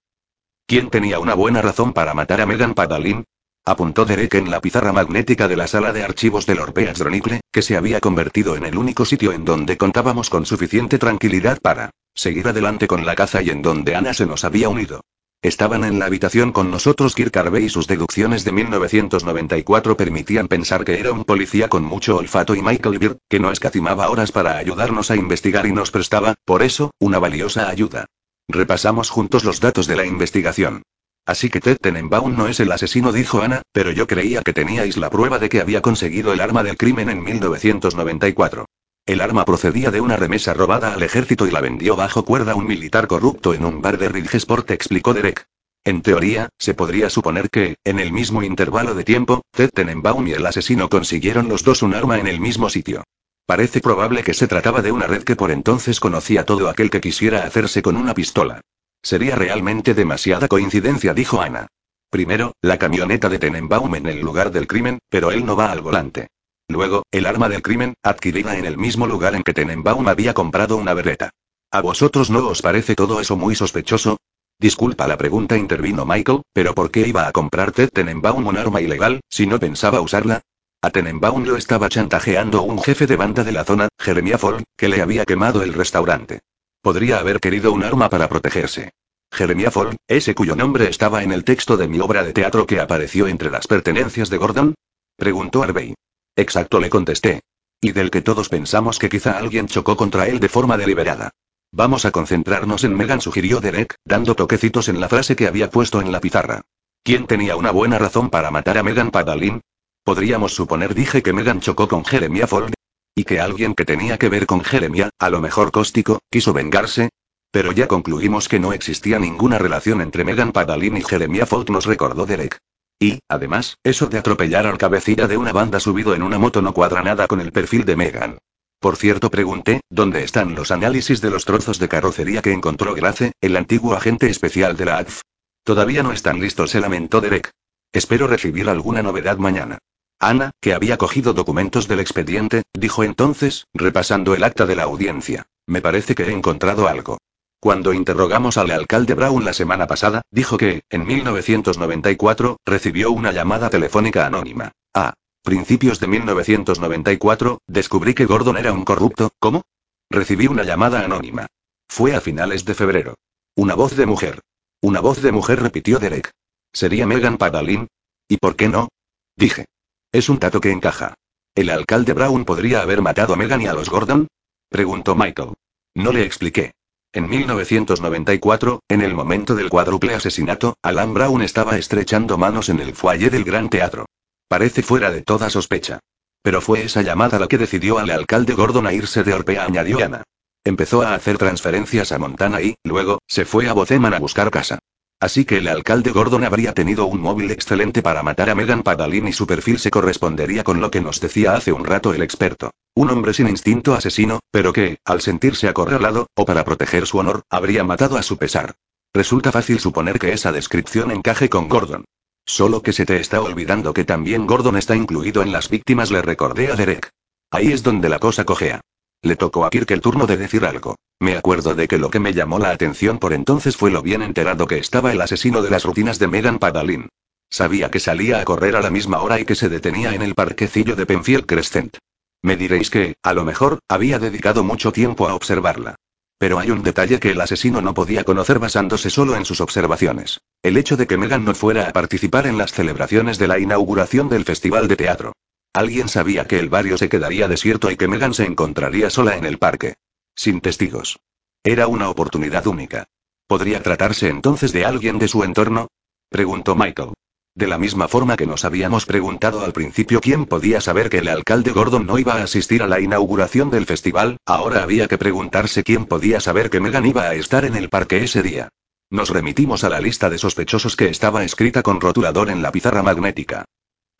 ¿Quién 0.65 0.89
tenía 0.89 1.19
una 1.19 1.33
buena 1.33 1.61
razón 1.61 1.93
para 1.93 2.13
matar 2.13 2.41
a 2.41 2.45
Megan 2.45 2.73
Padalin? 2.73 3.23
Apuntó 3.65 4.03
Derek 4.03 4.33
en 4.33 4.51
la 4.51 4.59
pizarra 4.59 4.91
magnética 4.91 5.47
de 5.47 5.55
la 5.55 5.67
sala 5.67 5.93
de 5.93 6.03
archivos 6.03 6.45
del 6.45 6.59
Orpheus 6.59 6.99
Chronicle, 6.99 7.39
que 7.49 7.61
se 7.61 7.77
había 7.77 8.01
convertido 8.01 8.57
en 8.57 8.65
el 8.65 8.77
único 8.77 9.05
sitio 9.05 9.31
en 9.31 9.45
donde 9.45 9.77
contábamos 9.77 10.29
con 10.29 10.45
suficiente 10.45 10.99
tranquilidad 10.99 11.61
para 11.61 11.91
seguir 12.13 12.45
adelante 12.45 12.87
con 12.87 13.05
la 13.05 13.15
caza 13.15 13.41
y 13.41 13.51
en 13.51 13.61
donde 13.61 13.95
Ana 13.95 14.13
se 14.13 14.25
nos 14.25 14.43
había 14.43 14.67
unido. 14.67 14.99
Estaban 15.41 15.85
en 15.85 15.97
la 15.97 16.07
habitación 16.07 16.51
con 16.51 16.71
nosotros 16.71 17.15
Kirk 17.15 17.35
Harvey 17.37 17.63
y 17.65 17.69
sus 17.69 17.87
deducciones 17.87 18.43
de 18.43 18.51
1994 18.51 19.95
permitían 19.95 20.49
pensar 20.49 20.83
que 20.83 20.99
era 20.99 21.13
un 21.13 21.23
policía 21.23 21.69
con 21.69 21.85
mucho 21.85 22.17
olfato 22.17 22.55
y 22.55 22.61
Michael 22.61 22.99
Beer, 22.99 23.17
que 23.29 23.39
no 23.39 23.49
escatimaba 23.49 24.09
horas 24.09 24.33
para 24.33 24.57
ayudarnos 24.57 25.09
a 25.09 25.15
investigar 25.15 25.65
y 25.65 25.71
nos 25.71 25.89
prestaba, 25.89 26.35
por 26.43 26.63
eso, 26.63 26.91
una 26.99 27.17
valiosa 27.17 27.69
ayuda. 27.69 28.07
Repasamos 28.49 29.09
juntos 29.09 29.45
los 29.45 29.61
datos 29.61 29.87
de 29.87 29.95
la 29.95 30.05
investigación. 30.05 30.83
Así 31.25 31.49
que 31.49 31.61
Ted 31.61 31.77
Tenenbaum 31.79 32.35
no 32.35 32.47
es 32.47 32.59
el 32.59 32.71
asesino, 32.71 33.13
dijo 33.13 33.41
Ana, 33.41 33.61
pero 33.71 33.91
yo 33.91 34.07
creía 34.07 34.41
que 34.41 34.51
teníais 34.51 34.97
la 34.97 35.09
prueba 35.09 35.39
de 35.39 35.47
que 35.47 35.61
había 35.61 35.81
conseguido 35.81 36.33
el 36.33 36.41
arma 36.41 36.63
del 36.63 36.77
crimen 36.77 37.09
en 37.09 37.23
1994. 37.23 38.65
El 39.05 39.21
arma 39.21 39.45
procedía 39.45 39.89
de 39.89 40.01
una 40.01 40.17
remesa 40.17 40.53
robada 40.53 40.93
al 40.93 41.03
ejército 41.03 41.47
y 41.47 41.51
la 41.51 41.61
vendió 41.61 41.95
bajo 41.95 42.25
cuerda 42.25 42.55
un 42.55 42.67
militar 42.67 43.07
corrupto 43.07 43.53
en 43.53 43.63
un 43.63 43.81
bar 43.81 43.97
de 43.97 44.09
Ridgesport, 44.09 44.71
explicó 44.71 45.13
Derek. 45.13 45.45
En 45.85 46.01
teoría, 46.01 46.49
se 46.57 46.73
podría 46.73 47.09
suponer 47.09 47.49
que, 47.49 47.75
en 47.83 47.99
el 47.99 48.13
mismo 48.13 48.43
intervalo 48.43 48.93
de 48.93 49.03
tiempo, 49.03 49.41
Ted 49.51 49.69
Tenenbaum 49.73 50.27
y 50.27 50.31
el 50.31 50.45
asesino 50.45 50.89
consiguieron 50.89 51.47
los 51.47 51.63
dos 51.63 51.83
un 51.83 51.93
arma 51.93 52.19
en 52.19 52.27
el 52.27 52.39
mismo 52.39 52.69
sitio. 52.69 53.03
Parece 53.45 53.81
probable 53.81 54.23
que 54.23 54.33
se 54.33 54.47
trataba 54.47 54.81
de 54.81 54.93
una 54.93 55.07
red 55.07 55.23
que 55.23 55.35
por 55.35 55.51
entonces 55.51 55.99
conocía 55.99 56.45
todo 56.45 56.69
aquel 56.69 56.89
que 56.89 57.01
quisiera 57.01 57.43
hacerse 57.43 57.81
con 57.81 57.97
una 57.97 58.13
pistola. 58.13 58.61
Sería 59.03 59.35
realmente 59.35 59.93
demasiada 59.93 60.47
coincidencia, 60.47 61.13
dijo 61.13 61.41
Ana. 61.41 61.67
Primero, 62.09 62.53
la 62.61 62.77
camioneta 62.77 63.27
de 63.27 63.37
Tenenbaum 63.37 63.93
en 63.95 64.07
el 64.07 64.21
lugar 64.21 64.51
del 64.51 64.65
crimen, 64.65 64.99
pero 65.09 65.31
él 65.31 65.45
no 65.45 65.55
va 65.55 65.71
al 65.71 65.81
volante. 65.81 66.29
Luego, 66.69 67.03
el 67.11 67.25
arma 67.25 67.49
del 67.49 67.61
crimen, 67.61 67.95
adquirida 68.01 68.57
en 68.57 68.65
el 68.65 68.77
mismo 68.77 69.05
lugar 69.05 69.35
en 69.35 69.43
que 69.43 69.53
Tenenbaum 69.53 70.07
había 70.07 70.33
comprado 70.33 70.77
una 70.77 70.93
berreta. 70.93 71.31
¿A 71.69 71.81
vosotros 71.81 72.29
no 72.29 72.47
os 72.47 72.61
parece 72.61 72.95
todo 72.95 73.19
eso 73.19 73.35
muy 73.35 73.55
sospechoso? 73.55 74.17
Disculpa 74.59 75.07
la 75.07 75.17
pregunta, 75.17 75.57
intervino 75.57 76.05
Michael, 76.05 76.43
pero 76.53 76.73
¿por 76.73 76.89
qué 76.89 77.05
iba 77.05 77.27
a 77.27 77.31
comprar 77.31 77.71
Ted 77.73 77.89
Tenenbaum 77.89 78.47
un 78.47 78.57
arma 78.57 78.79
ilegal, 78.79 79.19
si 79.27 79.45
no 79.45 79.59
pensaba 79.59 79.99
usarla? 79.99 80.41
A 80.81 80.89
Tenenbaum 80.91 81.43
lo 81.43 81.57
estaba 81.57 81.89
chantajeando 81.89 82.61
un 82.61 82.81
jefe 82.81 83.07
de 83.07 83.15
banda 83.15 83.43
de 83.43 83.51
la 83.51 83.65
zona, 83.65 83.89
Jeremiah 83.99 84.37
Ford, 84.37 84.63
que 84.77 84.87
le 84.87 85.01
había 85.01 85.25
quemado 85.25 85.63
el 85.63 85.73
restaurante. 85.73 86.41
Podría 86.81 87.19
haber 87.19 87.39
querido 87.39 87.71
un 87.71 87.83
arma 87.83 88.09
para 88.09 88.29
protegerse. 88.29 88.91
Jeremiah 89.33 89.71
Ford, 89.71 89.95
ese 90.07 90.35
cuyo 90.35 90.55
nombre 90.55 90.87
estaba 90.89 91.23
en 91.23 91.31
el 91.31 91.43
texto 91.43 91.75
de 91.75 91.87
mi 91.87 91.99
obra 91.99 92.23
de 92.23 92.33
teatro 92.33 92.67
que 92.67 92.79
apareció 92.79 93.27
entre 93.27 93.49
las 93.49 93.65
pertenencias 93.65 94.29
de 94.29 94.37
Gordon? 94.37 94.75
Preguntó 95.17 95.63
Harvey. 95.63 95.95
Exacto, 96.35 96.79
le 96.79 96.91
contesté. 96.91 97.41
Y 97.81 97.93
del 97.93 98.11
que 98.11 98.21
todos 98.21 98.49
pensamos 98.49 98.99
que 98.99 99.09
quizá 99.09 99.37
alguien 99.37 99.67
chocó 99.67 99.97
contra 99.97 100.27
él 100.27 100.39
de 100.39 100.49
forma 100.49 100.77
deliberada. 100.77 101.31
Vamos 101.71 102.05
a 102.05 102.11
concentrarnos 102.11 102.83
en 102.83 102.95
Megan, 102.95 103.21
sugirió 103.21 103.59
Derek, 103.59 103.95
dando 104.05 104.35
toquecitos 104.35 104.87
en 104.87 105.01
la 105.01 105.09
frase 105.09 105.35
que 105.35 105.47
había 105.47 105.71
puesto 105.71 105.99
en 105.99 106.11
la 106.11 106.21
pizarra. 106.21 106.61
¿Quién 107.03 107.25
tenía 107.25 107.55
una 107.55 107.71
buena 107.71 107.97
razón 107.97 108.29
para 108.29 108.51
matar 108.51 108.77
a 108.77 108.83
Megan 108.83 109.09
Padalin? 109.09 109.61
Podríamos 110.03 110.53
suponer, 110.53 110.93
dije 110.93 111.23
que 111.23 111.33
Megan 111.33 111.59
chocó 111.59 111.87
con 111.87 112.05
Jeremiah 112.05 112.45
Ford, 112.45 112.73
y 113.15 113.23
que 113.23 113.39
alguien 113.39 113.73
que 113.73 113.85
tenía 113.85 114.19
que 114.19 114.29
ver 114.29 114.45
con 114.45 114.63
Jeremia, 114.63 115.09
a 115.17 115.29
lo 115.29 115.41
mejor 115.41 115.71
cóstico, 115.71 116.19
quiso 116.29 116.53
vengarse. 116.53 117.09
Pero 117.53 117.71
ya 117.71 117.87
concluimos 117.87 118.49
que 118.49 118.59
no 118.59 118.73
existía 118.73 119.19
ninguna 119.19 119.59
relación 119.59 120.01
entre 120.01 120.23
Megan 120.23 120.53
Padalin 120.53 120.97
y 120.97 121.03
Jeremia 121.03 121.45
Fault, 121.45 121.69
nos 121.69 121.85
recordó 121.85 122.25
Derek. 122.25 122.57
Y, 122.99 123.19
además, 123.29 123.77
eso 123.83 124.07
de 124.07 124.17
atropellar 124.17 124.65
al 124.65 124.79
cabecilla 124.79 125.27
de 125.27 125.37
una 125.37 125.51
banda 125.51 125.79
subido 125.79 126.15
en 126.15 126.23
una 126.23 126.39
moto 126.39 126.63
no 126.63 126.73
cuadra 126.73 127.03
nada 127.03 127.27
con 127.27 127.39
el 127.41 127.51
perfil 127.51 127.85
de 127.85 127.95
Megan. 127.95 128.39
Por 128.79 128.95
cierto, 128.95 129.29
pregunté, 129.29 129.81
¿dónde 129.91 130.23
están 130.23 130.55
los 130.55 130.71
análisis 130.71 131.21
de 131.21 131.29
los 131.29 131.45
trozos 131.45 131.77
de 131.77 131.87
carrocería 131.87 132.41
que 132.41 132.51
encontró 132.51 132.95
Grace, 132.95 133.33
el 133.39 133.55
antiguo 133.55 133.93
agente 133.93 134.31
especial 134.31 134.75
de 134.75 134.85
la 134.85 134.97
ADF? 134.97 135.21
Todavía 135.63 136.01
no 136.01 136.11
están 136.11 136.39
listos, 136.39 136.71
se 136.71 136.79
lamentó 136.79 137.21
Derek. 137.21 137.51
Espero 137.91 138.25
recibir 138.25 138.67
alguna 138.67 139.03
novedad 139.03 139.37
mañana. 139.37 139.77
Ana, 140.17 140.49
que 140.59 140.73
había 140.73 140.97
cogido 140.97 141.33
documentos 141.33 141.87
del 141.87 141.99
expediente, 141.99 142.63
dijo 142.73 143.03
entonces, 143.03 143.67
repasando 143.75 144.33
el 144.33 144.43
acta 144.43 144.65
de 144.65 144.75
la 144.75 144.83
audiencia. 144.83 145.45
Me 145.67 145.81
parece 145.81 146.15
que 146.15 146.23
he 146.23 146.31
encontrado 146.31 146.87
algo. 146.87 147.19
Cuando 147.63 147.93
interrogamos 147.93 148.57
al 148.57 148.71
alcalde 148.71 149.13
Brown 149.13 149.45
la 149.45 149.53
semana 149.53 149.87
pasada, 149.87 150.23
dijo 150.29 150.57
que, 150.57 150.83
en 150.89 151.05
1994, 151.05 152.57
recibió 152.65 153.09
una 153.11 153.31
llamada 153.31 153.69
telefónica 153.69 154.25
anónima. 154.25 154.73
Ah. 154.93 155.13
Principios 155.43 156.01
de 156.01 156.07
1994, 156.07 157.61
descubrí 157.65 158.15
que 158.15 158.25
Gordon 158.25 158.57
era 158.57 158.73
un 158.73 158.83
corrupto, 158.83 159.31
¿cómo? 159.39 159.61
Recibí 160.09 160.47
una 160.47 160.63
llamada 160.63 161.05
anónima. 161.05 161.47
Fue 161.87 162.13
a 162.13 162.19
finales 162.19 162.65
de 162.65 162.73
febrero. 162.73 163.15
Una 163.55 163.75
voz 163.75 163.95
de 163.95 164.07
mujer. 164.07 164.41
Una 164.81 164.99
voz 164.99 165.21
de 165.21 165.31
mujer 165.31 165.61
repitió 165.61 165.99
Derek. 165.99 166.31
¿Sería 166.73 167.07
Megan 167.07 167.37
Padalin? 167.37 167.87
¿Y 168.27 168.39
por 168.39 168.57
qué 168.57 168.67
no? 168.67 168.89
Dije. 169.37 169.67
Es 170.11 170.27
un 170.27 170.37
tato 170.37 170.59
que 170.59 170.71
encaja. 170.71 171.13
¿El 171.55 171.69
alcalde 171.69 172.11
Brown 172.11 172.43
podría 172.43 172.81
haber 172.81 173.01
matado 173.01 173.35
a 173.35 173.37
Megan 173.37 173.61
y 173.61 173.67
a 173.67 173.73
los 173.73 173.89
Gordon? 173.89 174.27
Preguntó 174.67 175.15
Michael. 175.15 175.53
No 175.95 176.11
le 176.11 176.23
expliqué. 176.23 176.73
En 177.15 177.29
1994, 177.29 178.79
en 178.89 179.01
el 179.03 179.13
momento 179.13 179.53
del 179.53 179.69
cuádruple 179.69 180.15
asesinato, 180.15 180.77
Alan 180.81 181.13
Brown 181.13 181.43
estaba 181.43 181.77
estrechando 181.77 182.39
manos 182.39 182.69
en 182.69 182.79
el 182.79 182.95
foyer 182.95 183.29
del 183.29 183.43
Gran 183.43 183.69
Teatro. 183.69 184.07
Parece 184.47 184.81
fuera 184.81 185.11
de 185.11 185.21
toda 185.21 185.51
sospecha. 185.51 185.99
Pero 186.41 186.59
fue 186.59 186.83
esa 186.83 187.03
llamada 187.03 187.37
la 187.37 187.47
que 187.47 187.59
decidió 187.59 187.99
al 187.99 188.09
alcalde 188.09 188.55
Gordon 188.55 188.87
a 188.87 188.93
irse 188.93 189.23
de 189.23 189.31
Orpea, 189.31 189.65
añadió 189.65 190.03
Ana. 190.03 190.23
Empezó 190.63 191.03
a 191.03 191.13
hacer 191.13 191.37
transferencias 191.37 192.11
a 192.11 192.17
Montana 192.17 192.61
y, 192.61 192.75
luego, 192.83 193.19
se 193.27 193.45
fue 193.45 193.69
a 193.69 193.73
Bozeman 193.73 194.15
a 194.15 194.19
buscar 194.19 194.49
casa. 194.49 194.79
Así 195.23 195.45
que 195.45 195.59
el 195.59 195.69
alcalde 195.69 196.11
Gordon 196.11 196.43
habría 196.43 196.73
tenido 196.73 197.05
un 197.05 197.21
móvil 197.21 197.49
excelente 197.49 198.01
para 198.01 198.23
matar 198.23 198.49
a 198.49 198.55
Megan 198.55 198.83
Padalin 198.83 199.29
y 199.29 199.31
su 199.31 199.47
perfil 199.47 199.79
se 199.79 199.89
correspondería 199.89 200.65
con 200.65 200.81
lo 200.81 200.91
que 200.91 200.99
nos 200.99 201.21
decía 201.21 201.55
hace 201.55 201.71
un 201.71 201.85
rato 201.85 202.13
el 202.13 202.21
experto. 202.21 202.71
Un 202.93 203.09
hombre 203.09 203.33
sin 203.33 203.47
instinto 203.47 203.93
asesino, 203.93 204.41
pero 204.51 204.73
que, 204.73 204.97
al 205.05 205.21
sentirse 205.21 205.69
acorralado, 205.69 206.27
o 206.35 206.43
para 206.43 206.65
proteger 206.65 207.07
su 207.07 207.19
honor, 207.19 207.43
habría 207.49 207.85
matado 207.85 208.17
a 208.17 208.21
su 208.21 208.35
pesar. 208.35 208.75
Resulta 209.13 209.53
fácil 209.53 209.79
suponer 209.79 210.19
que 210.19 210.33
esa 210.33 210.51
descripción 210.51 211.09
encaje 211.09 211.47
con 211.47 211.69
Gordon. 211.69 212.03
Solo 212.45 212.81
que 212.81 212.91
se 212.91 213.05
te 213.05 213.15
está 213.21 213.41
olvidando 213.41 213.93
que 213.93 214.03
también 214.03 214.45
Gordon 214.45 214.75
está 214.75 214.93
incluido 214.93 215.41
en 215.41 215.53
las 215.53 215.69
víctimas, 215.69 216.11
le 216.11 216.21
recordé 216.21 216.69
a 216.69 216.75
Derek. 216.75 217.11
Ahí 217.49 217.71
es 217.71 217.81
donde 217.81 218.09
la 218.09 218.19
cosa 218.19 218.43
cojea. 218.43 218.81
Le 219.23 219.37
tocó 219.37 219.65
a 219.65 219.69
Kirk 219.69 219.89
el 219.91 220.01
turno 220.01 220.27
de 220.27 220.35
decir 220.35 220.65
algo. 220.65 220.97
Me 221.21 221.37
acuerdo 221.37 221.75
de 221.75 221.87
que 221.87 221.97
lo 221.97 222.09
que 222.09 222.19
me 222.19 222.33
llamó 222.33 222.59
la 222.59 222.71
atención 222.71 223.19
por 223.19 223.31
entonces 223.31 223.77
fue 223.77 223.89
lo 223.89 224.01
bien 224.01 224.21
enterado 224.21 224.67
que 224.67 224.77
estaba 224.77 225.13
el 225.13 225.21
asesino 225.21 225.61
de 225.61 225.69
las 225.69 225.85
rutinas 225.85 226.19
de 226.19 226.27
Megan 226.27 226.59
Padalin. 226.59 227.07
Sabía 227.49 227.89
que 227.89 228.01
salía 228.01 228.41
a 228.41 228.43
correr 228.43 228.75
a 228.75 228.81
la 228.81 228.89
misma 228.89 229.21
hora 229.21 229.39
y 229.39 229.45
que 229.45 229.55
se 229.55 229.69
detenía 229.69 230.13
en 230.13 230.23
el 230.23 230.35
parquecillo 230.35 230.97
de 230.97 231.05
Penfield 231.05 231.45
Crescent. 231.45 231.97
Me 232.41 232.57
diréis 232.57 232.89
que, 232.89 233.15
a 233.23 233.33
lo 233.33 233.45
mejor, 233.45 233.79
había 233.87 234.19
dedicado 234.19 234.65
mucho 234.65 234.91
tiempo 234.91 235.29
a 235.29 235.35
observarla. 235.35 235.95
Pero 236.37 236.59
hay 236.59 236.71
un 236.71 236.83
detalle 236.83 237.21
que 237.21 237.31
el 237.31 237.39
asesino 237.39 237.79
no 237.79 237.93
podía 237.93 238.25
conocer 238.25 238.59
basándose 238.59 239.09
solo 239.09 239.37
en 239.37 239.45
sus 239.45 239.61
observaciones. 239.61 240.41
El 240.61 240.75
hecho 240.75 240.97
de 240.97 241.07
que 241.07 241.17
Megan 241.17 241.45
no 241.45 241.55
fuera 241.55 241.87
a 241.87 241.93
participar 241.93 242.45
en 242.45 242.57
las 242.57 242.73
celebraciones 242.73 243.37
de 243.37 243.47
la 243.47 243.57
inauguración 243.57 244.27
del 244.27 244.43
festival 244.43 244.89
de 244.89 244.97
teatro. 244.97 245.31
Alguien 245.73 246.07
sabía 246.07 246.45
que 246.45 246.59
el 246.59 246.69
barrio 246.69 246.99
se 246.99 247.09
quedaría 247.09 247.47
desierto 247.47 247.89
y 247.89 247.97
que 247.97 248.07
Megan 248.07 248.35
se 248.35 248.45
encontraría 248.45 249.09
sola 249.09 249.37
en 249.37 249.45
el 249.45 249.57
parque. 249.57 249.95
Sin 250.35 250.61
testigos. 250.61 251.19
Era 251.63 251.87
una 251.87 252.09
oportunidad 252.09 252.67
única. 252.67 253.05
¿Podría 253.47 253.81
tratarse 253.81 254.29
entonces 254.29 254.71
de 254.71 254.85
alguien 254.85 255.17
de 255.17 255.27
su 255.27 255.43
entorno? 255.43 255.87
Preguntó 256.29 256.75
Michael. 256.75 257.13
De 257.55 257.65
la 257.65 257.79
misma 257.79 258.07
forma 258.07 258.35
que 258.35 258.45
nos 258.45 258.65
habíamos 258.65 259.07
preguntado 259.07 259.63
al 259.63 259.73
principio 259.73 260.21
quién 260.21 260.45
podía 260.45 260.79
saber 260.79 261.09
que 261.09 261.19
el 261.19 261.27
alcalde 261.27 261.71
Gordon 261.71 262.05
no 262.05 262.19
iba 262.19 262.35
a 262.35 262.43
asistir 262.43 262.83
a 262.83 262.87
la 262.87 262.99
inauguración 262.99 263.71
del 263.71 263.87
festival, 263.87 264.37
ahora 264.45 264.83
había 264.83 265.07
que 265.07 265.17
preguntarse 265.17 265.83
quién 265.83 266.05
podía 266.05 266.39
saber 266.39 266.69
que 266.69 266.79
Megan 266.81 267.05
iba 267.05 267.23
a 267.23 267.33
estar 267.33 267.65
en 267.65 267.75
el 267.75 267.89
parque 267.89 268.23
ese 268.23 268.43
día. 268.43 268.69
Nos 269.09 269.29
remitimos 269.29 269.83
a 269.83 269.89
la 269.89 269.99
lista 269.99 270.29
de 270.29 270.37
sospechosos 270.37 270.95
que 270.95 271.09
estaba 271.09 271.43
escrita 271.43 271.81
con 271.81 271.99
rotulador 271.99 272.49
en 272.49 272.61
la 272.61 272.71
pizarra 272.71 273.03
magnética. 273.03 273.65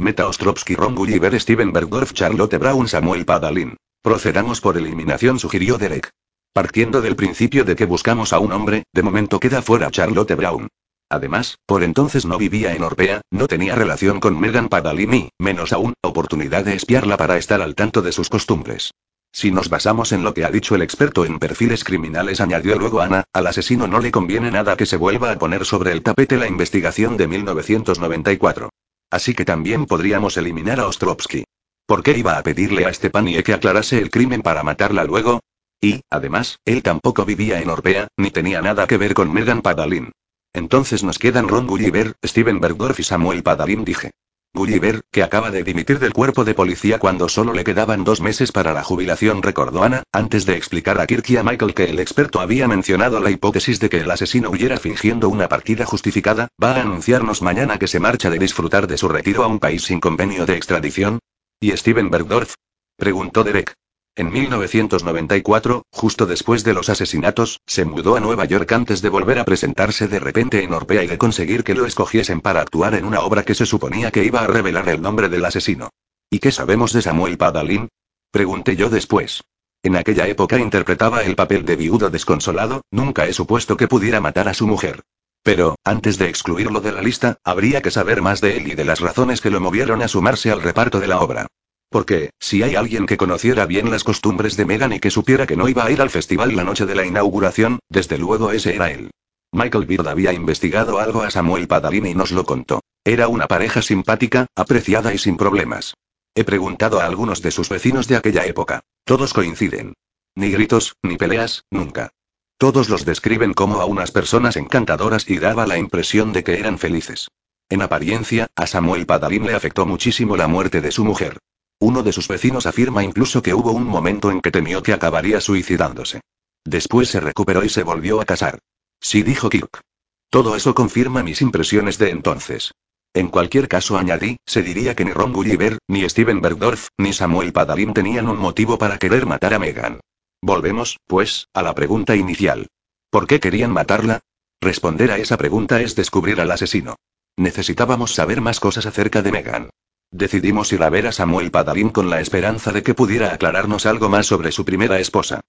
Meta 0.04 0.28
Ostrovsky, 0.28 0.76
Ron 0.76 0.96
Gulliver, 0.96 1.40
Steven 1.40 1.72
Bergdorf, 1.72 2.14
Charlotte 2.14 2.58
Brown, 2.58 2.88
Samuel 2.88 3.26
Padalin. 3.26 3.78
Procedamos 4.02 4.60
por 4.60 4.78
eliminación, 4.78 5.40
sugirió 5.40 5.78
Derek. 5.78 6.10
Partiendo 6.54 7.02
del 7.02 7.16
principio 7.16 7.64
de 7.64 7.76
que 7.76 7.86
buscamos 7.86 8.34
a 8.34 8.40
un 8.40 8.52
hombre, 8.52 8.84
de 8.94 9.02
momento 9.02 9.40
queda 9.40 9.62
fuera 9.62 9.90
Charlotte 9.90 10.36
Brown. 10.36 10.68
Además, 11.10 11.58
por 11.66 11.84
entonces 11.84 12.26
no 12.26 12.38
vivía 12.38 12.74
en 12.74 12.84
Orpea, 12.84 13.22
no 13.32 13.48
tenía 13.48 13.76
relación 13.76 14.20
con 14.20 14.40
Megan 14.40 14.68
Padalin 14.68 15.14
y, 15.14 15.30
menos 15.40 15.72
aún, 15.72 15.94
oportunidad 16.02 16.66
de 16.66 16.76
espiarla 16.76 17.18
para 17.18 17.38
estar 17.38 17.62
al 17.62 17.76
tanto 17.76 18.02
de 18.02 18.12
sus 18.12 18.30
costumbres. 18.30 18.92
Si 19.32 19.52
nos 19.52 19.70
basamos 19.70 20.12
en 20.12 20.24
lo 20.24 20.34
que 20.34 20.44
ha 20.44 20.52
dicho 20.52 20.76
el 20.76 20.82
experto 20.84 21.26
en 21.26 21.40
perfiles 21.40 21.84
criminales, 21.84 22.42
añadió 22.42 22.78
luego 22.78 23.02
Ana, 23.02 23.24
al 23.34 23.48
asesino 23.48 23.88
no 23.88 24.00
le 24.00 24.12
conviene 24.12 24.52
nada 24.52 24.76
que 24.76 24.86
se 24.86 24.98
vuelva 24.98 25.32
a 25.32 25.40
poner 25.40 25.66
sobre 25.66 25.92
el 25.92 26.04
tapete 26.04 26.38
la 26.38 26.48
investigación 26.48 27.18
de 27.18 27.28
1994. 27.28 28.70
Así 29.14 29.36
que 29.36 29.46
también 29.46 29.86
podríamos 29.86 30.38
eliminar 30.38 30.80
a 30.80 30.88
Ostrovsky. 30.88 31.44
¿Por 31.86 32.02
qué 32.02 32.18
iba 32.18 32.36
a 32.36 32.42
pedirle 32.42 32.88
a 32.88 32.92
Stepanie 32.92 33.44
que 33.44 33.54
aclarase 33.54 34.00
el 34.00 34.10
crimen 34.10 34.42
para 34.42 34.64
matarla 34.64 35.04
luego? 35.04 35.40
Y, 35.80 36.02
además, 36.10 36.58
él 36.66 36.82
tampoco 36.82 37.24
vivía 37.24 37.62
en 37.62 37.70
Orpea, 37.70 38.08
ni 38.18 38.32
tenía 38.32 38.64
nada 38.64 38.88
que 38.88 38.98
ver 38.98 39.14
con 39.14 39.32
Megan 39.32 39.62
Padalin. 39.62 40.12
Entonces 40.52 41.04
nos 41.04 41.20
quedan 41.20 41.48
Ron 41.48 41.68
Gulliver, 41.68 42.16
Steven 42.26 42.60
Bergdorf 42.60 43.00
y 43.02 43.04
Samuel 43.04 43.44
Padalin, 43.44 43.86
dije. 43.86 44.10
Gulliver, 44.56 45.02
que 45.12 45.24
acaba 45.24 45.50
de 45.50 45.64
dimitir 45.64 45.98
del 45.98 46.14
cuerpo 46.14 46.46
de 46.46 46.54
policía 46.54 47.00
cuando 47.00 47.28
solo 47.28 47.54
le 47.54 47.64
quedaban 47.64 48.04
dos 48.04 48.22
meses 48.22 48.52
para 48.52 48.72
la 48.72 48.84
jubilación, 48.84 49.42
recordó 49.42 49.84
Ana, 49.84 50.04
antes 50.12 50.46
de 50.46 50.56
explicar 50.56 51.02
a 51.02 51.08
Kirk 51.08 51.28
y 51.32 51.38
a 51.38 51.44
Michael 51.44 51.74
que 51.74 51.86
el 51.86 52.00
experto 52.00 52.40
había 52.40 52.68
mencionado 52.68 53.20
la 53.20 53.32
hipótesis 53.32 53.80
de 53.80 53.90
que 53.90 54.02
el 54.02 54.12
asesino 54.12 54.52
huyera 54.52 54.78
fingiendo 54.78 55.28
una 55.28 55.50
partida 55.50 55.86
justificada, 55.86 56.50
va 56.64 56.76
a 56.76 56.82
anunciarnos 56.82 57.42
mañana 57.42 57.80
que 57.80 57.88
se 57.88 58.00
marcha 58.00 58.30
de 58.30 58.38
disfrutar 58.38 58.86
de 58.86 58.98
su 58.98 59.10
retiro 59.10 59.44
a 59.44 59.48
un 59.48 59.58
país 59.58 59.86
sin 59.86 60.00
convenio 60.00 60.46
de 60.46 60.56
extradición. 60.56 61.18
¿Y 61.60 61.76
Steven 61.76 62.12
Bergdorf? 62.12 62.54
preguntó 62.96 63.44
Derek. 63.44 63.74
En 64.16 64.32
1994, 64.32 65.88
justo 65.92 66.28
después 66.28 66.64
de 66.64 66.76
los 66.76 66.90
asesinatos, 66.90 67.62
se 67.66 67.84
mudó 67.84 68.16
a 68.16 68.20
Nueva 68.20 68.46
York 68.46 68.72
antes 68.72 69.02
de 69.02 69.10
volver 69.10 69.40
a 69.40 69.44
presentarse 69.44 70.08
de 70.08 70.20
repente 70.20 70.64
en 70.64 70.72
Orpea 70.72 71.04
y 71.04 71.08
de 71.08 71.18
conseguir 71.18 71.64
que 71.64 71.74
lo 71.74 71.88
escogiesen 71.88 72.40
para 72.40 72.62
actuar 72.62 72.94
en 72.94 73.06
una 73.06 73.22
obra 73.22 73.42
que 73.42 73.56
se 73.56 73.66
suponía 73.66 74.12
que 74.12 74.24
iba 74.24 74.42
a 74.42 74.48
revelar 74.48 74.88
el 74.90 75.02
nombre 75.02 75.30
del 75.30 75.44
asesino. 75.44 75.90
¿Y 76.30 76.38
qué 76.38 76.52
sabemos 76.52 76.94
de 76.94 77.02
Samuel 77.02 77.40
Padalin? 77.40 77.90
Pregunté 78.30 78.76
yo 78.76 78.92
después. 78.92 79.42
En 79.82 79.96
aquella 79.96 80.28
época 80.28 80.60
interpretaba 80.60 81.24
el 81.24 81.36
papel 81.36 81.66
de 81.66 81.76
viudo 81.76 82.12
desconsolado, 82.12 82.84
nunca 82.92 83.26
he 83.26 83.34
supuesto 83.34 83.78
que 83.78 83.88
pudiera 83.88 84.22
matar 84.22 84.48
a 84.48 84.54
su 84.54 84.68
mujer. 84.68 85.02
Pero, 85.42 85.76
antes 85.84 86.20
de 86.20 86.30
excluirlo 86.30 86.82
de 86.82 86.92
la 86.92 87.02
lista, 87.02 87.40
habría 87.44 87.82
que 87.82 87.90
saber 87.90 88.22
más 88.22 88.42
de 88.42 88.58
él 88.58 88.68
y 88.68 88.76
de 88.76 88.86
las 88.86 89.00
razones 89.00 89.42
que 89.42 89.50
lo 89.50 89.60
movieron 89.60 90.04
a 90.04 90.08
sumarse 90.08 90.52
al 90.52 90.62
reparto 90.62 91.00
de 91.00 91.08
la 91.08 91.20
obra. 91.20 91.48
Porque, 91.94 92.32
si 92.40 92.64
hay 92.64 92.76
alguien 92.76 93.06
que 93.06 93.18
conociera 93.18 93.68
bien 93.68 93.92
las 93.92 94.04
costumbres 94.04 94.58
de 94.58 94.66
Megan 94.66 94.94
y 94.94 95.00
que 95.00 95.12
supiera 95.12 95.46
que 95.46 95.56
no 95.56 95.70
iba 95.70 95.86
a 95.86 95.92
ir 95.92 96.02
al 96.02 96.10
festival 96.10 96.56
la 96.56 96.64
noche 96.64 96.88
de 96.88 96.96
la 96.96 97.06
inauguración, 97.06 97.78
desde 97.88 98.18
luego 98.18 98.52
ese 98.52 98.74
era 98.74 98.90
él. 98.90 99.12
Michael 99.52 99.86
Beard 99.86 100.08
había 100.08 100.34
investigado 100.34 100.98
algo 100.98 101.22
a 101.22 101.30
Samuel 101.30 101.68
Padalini 101.68 102.10
y 102.10 102.16
nos 102.16 102.32
lo 102.32 102.46
contó. 102.46 102.82
Era 103.04 103.28
una 103.28 103.48
pareja 103.48 103.84
simpática, 103.84 104.48
apreciada 104.56 105.14
y 105.14 105.20
sin 105.20 105.38
problemas. 105.38 105.94
He 106.34 106.44
preguntado 106.44 107.00
a 107.00 107.06
algunos 107.06 107.44
de 107.44 107.52
sus 107.52 107.70
vecinos 107.70 108.08
de 108.08 108.16
aquella 108.16 108.44
época. 108.48 108.82
Todos 109.06 109.32
coinciden. 109.32 109.94
Ni 110.34 110.50
gritos, 110.50 110.96
ni 111.04 111.18
peleas, 111.18 111.64
nunca. 111.70 112.10
Todos 112.58 112.90
los 112.90 113.06
describen 113.06 113.54
como 113.54 113.82
a 113.82 113.86
unas 113.86 114.10
personas 114.10 114.58
encantadoras 114.58 115.30
y 115.30 115.38
daba 115.38 115.68
la 115.68 115.78
impresión 115.78 116.34
de 116.34 116.44
que 116.44 116.58
eran 116.58 116.80
felices. 116.80 117.28
En 117.70 117.84
apariencia, 117.84 118.48
a 118.56 118.66
Samuel 118.66 119.06
Padalin 119.06 119.46
le 119.46 119.54
afectó 119.54 119.86
muchísimo 119.86 120.36
la 120.36 120.48
muerte 120.48 120.82
de 120.82 120.92
su 120.92 121.06
mujer. 121.06 121.38
Uno 121.84 122.02
de 122.02 122.14
sus 122.14 122.30
vecinos 122.30 122.66
afirma 122.66 123.04
incluso 123.04 123.42
que 123.42 123.54
hubo 123.54 123.74
un 123.74 123.84
momento 123.84 124.32
en 124.32 124.40
que 124.40 124.52
temió 124.52 124.82
que 124.82 124.94
acabaría 124.94 125.42
suicidándose. 125.42 126.22
Después 126.64 127.10
se 127.10 127.20
recuperó 127.20 127.62
y 127.66 127.68
se 127.68 127.84
volvió 127.84 128.22
a 128.22 128.26
casar. 128.26 128.60
Sí 129.02 129.22
dijo 129.22 129.50
Kirk. 129.50 129.82
Todo 130.30 130.56
eso 130.56 130.76
confirma 130.76 131.24
mis 131.24 131.42
impresiones 131.42 131.98
de 131.98 132.12
entonces. 132.12 132.72
En 133.14 133.28
cualquier 133.28 133.68
caso, 133.68 133.98
añadí, 133.98 134.38
se 134.46 134.62
diría 134.62 134.96
que 134.96 135.04
ni 135.04 135.12
Ron 135.12 135.34
Gulliver, 135.34 135.78
ni 135.90 136.08
Steven 136.08 136.40
Bergdorf, 136.40 136.88
ni 136.98 137.12
Samuel 137.12 137.52
Padalin 137.52 137.94
tenían 137.94 138.30
un 138.30 138.38
motivo 138.38 138.78
para 138.78 138.98
querer 138.98 139.26
matar 139.26 139.54
a 139.54 139.60
Megan. 139.60 140.00
Volvemos, 140.42 141.00
pues, 141.06 141.50
a 141.54 141.64
la 141.64 141.76
pregunta 141.76 142.16
inicial. 142.16 142.68
¿Por 143.10 143.28
qué 143.28 143.42
querían 143.42 143.72
matarla? 143.72 144.22
Responder 144.62 145.12
a 145.12 145.18
esa 145.18 145.36
pregunta 145.36 145.82
es 145.82 145.98
descubrir 145.98 146.40
al 146.40 146.52
asesino. 146.52 146.96
Necesitábamos 147.36 148.16
saber 148.16 148.40
más 148.40 148.62
cosas 148.62 148.86
acerca 148.86 149.22
de 149.22 149.34
Megan. 149.34 149.70
Decidimos 150.14 150.72
ir 150.72 150.84
a 150.84 150.92
ver 150.92 151.08
a 151.08 151.12
Samuel 151.12 151.50
Padalin 151.50 151.90
con 151.90 152.12
la 152.12 152.22
esperanza 152.22 152.72
de 152.72 152.84
que 152.84 152.94
pudiera 152.94 153.34
aclararnos 153.34 153.88
algo 153.88 154.10
más 154.10 154.28
sobre 154.28 154.52
su 154.52 154.64
primera 154.64 155.00
esposa. 155.00 155.42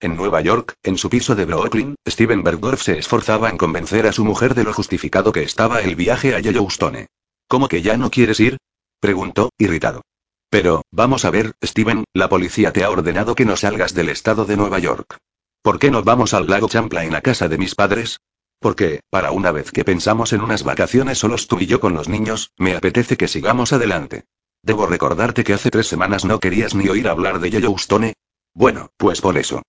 En 0.00 0.16
Nueva 0.16 0.40
York, 0.40 0.74
en 0.82 0.98
su 0.98 1.08
piso 1.08 1.36
de 1.36 1.44
Brooklyn, 1.44 1.94
Steven 2.08 2.42
Bergdorf 2.42 2.82
se 2.82 2.98
esforzaba 2.98 3.48
en 3.48 3.56
convencer 3.56 4.08
a 4.08 4.12
su 4.12 4.24
mujer 4.24 4.56
de 4.56 4.64
lo 4.64 4.72
justificado 4.72 5.30
que 5.30 5.44
estaba 5.44 5.82
el 5.82 5.94
viaje 5.94 6.34
a 6.34 6.40
Yellowstone. 6.40 7.06
¿Cómo 7.46 7.68
que 7.68 7.80
ya 7.80 7.96
no 7.96 8.10
quieres 8.10 8.40
ir? 8.40 8.56
preguntó, 8.98 9.50
irritado. 9.56 10.02
Pero, 10.50 10.82
vamos 10.90 11.24
a 11.24 11.30
ver, 11.30 11.52
Steven, 11.64 12.02
la 12.12 12.28
policía 12.28 12.72
te 12.72 12.82
ha 12.82 12.90
ordenado 12.90 13.36
que 13.36 13.44
no 13.44 13.56
salgas 13.56 13.94
del 13.94 14.08
estado 14.08 14.46
de 14.46 14.56
Nueva 14.56 14.80
York. 14.80 15.16
¿Por 15.62 15.78
qué 15.78 15.92
no 15.92 16.02
vamos 16.02 16.34
al 16.34 16.48
lago 16.48 16.68
Champlain 16.68 17.14
a 17.14 17.20
casa 17.20 17.48
de 17.48 17.56
mis 17.56 17.76
padres? 17.76 18.18
Porque, 18.62 19.00
para 19.10 19.32
una 19.32 19.50
vez 19.50 19.72
que 19.72 19.84
pensamos 19.84 20.32
en 20.32 20.40
unas 20.40 20.62
vacaciones 20.62 21.18
solos 21.18 21.48
tú 21.48 21.58
y 21.58 21.66
yo 21.66 21.80
con 21.80 21.94
los 21.94 22.08
niños, 22.08 22.52
me 22.56 22.76
apetece 22.76 23.16
que 23.16 23.26
sigamos 23.26 23.72
adelante. 23.72 24.24
Debo 24.62 24.86
recordarte 24.86 25.42
que 25.42 25.52
hace 25.52 25.68
tres 25.68 25.88
semanas 25.88 26.24
no 26.24 26.38
querías 26.38 26.72
ni 26.72 26.88
oír 26.88 27.08
hablar 27.08 27.40
de 27.40 27.50
Yellowstone. 27.50 28.14
Bueno, 28.54 28.90
pues 28.96 29.20
por 29.20 29.36
eso. 29.36 29.62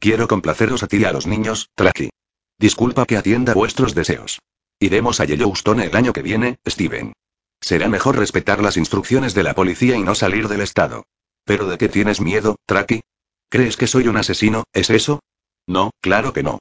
Quiero 0.00 0.26
complaceros 0.26 0.82
a 0.82 0.88
ti 0.88 0.96
y 0.96 1.04
a 1.04 1.12
los 1.12 1.28
niños, 1.28 1.70
Traki. 1.76 2.10
Disculpa 2.58 3.06
que 3.06 3.16
atienda 3.16 3.54
vuestros 3.54 3.94
deseos. 3.94 4.40
Iremos 4.80 5.20
a 5.20 5.26
Yellowstone 5.26 5.84
el 5.84 5.94
año 5.94 6.12
que 6.12 6.22
viene, 6.22 6.58
Steven. 6.66 7.12
Será 7.60 7.88
mejor 7.88 8.18
respetar 8.18 8.60
las 8.60 8.76
instrucciones 8.76 9.32
de 9.32 9.44
la 9.44 9.54
policía 9.54 9.94
y 9.94 10.02
no 10.02 10.16
salir 10.16 10.48
del 10.48 10.62
estado. 10.62 11.04
¿Pero 11.44 11.68
de 11.68 11.78
qué 11.78 11.88
tienes 11.88 12.20
miedo, 12.20 12.56
Traki? 12.66 13.02
¿Crees 13.48 13.76
que 13.76 13.86
soy 13.86 14.08
un 14.08 14.16
asesino, 14.16 14.64
es 14.72 14.90
eso? 14.90 15.20
No, 15.68 15.92
claro 16.00 16.32
que 16.32 16.42
no. 16.42 16.58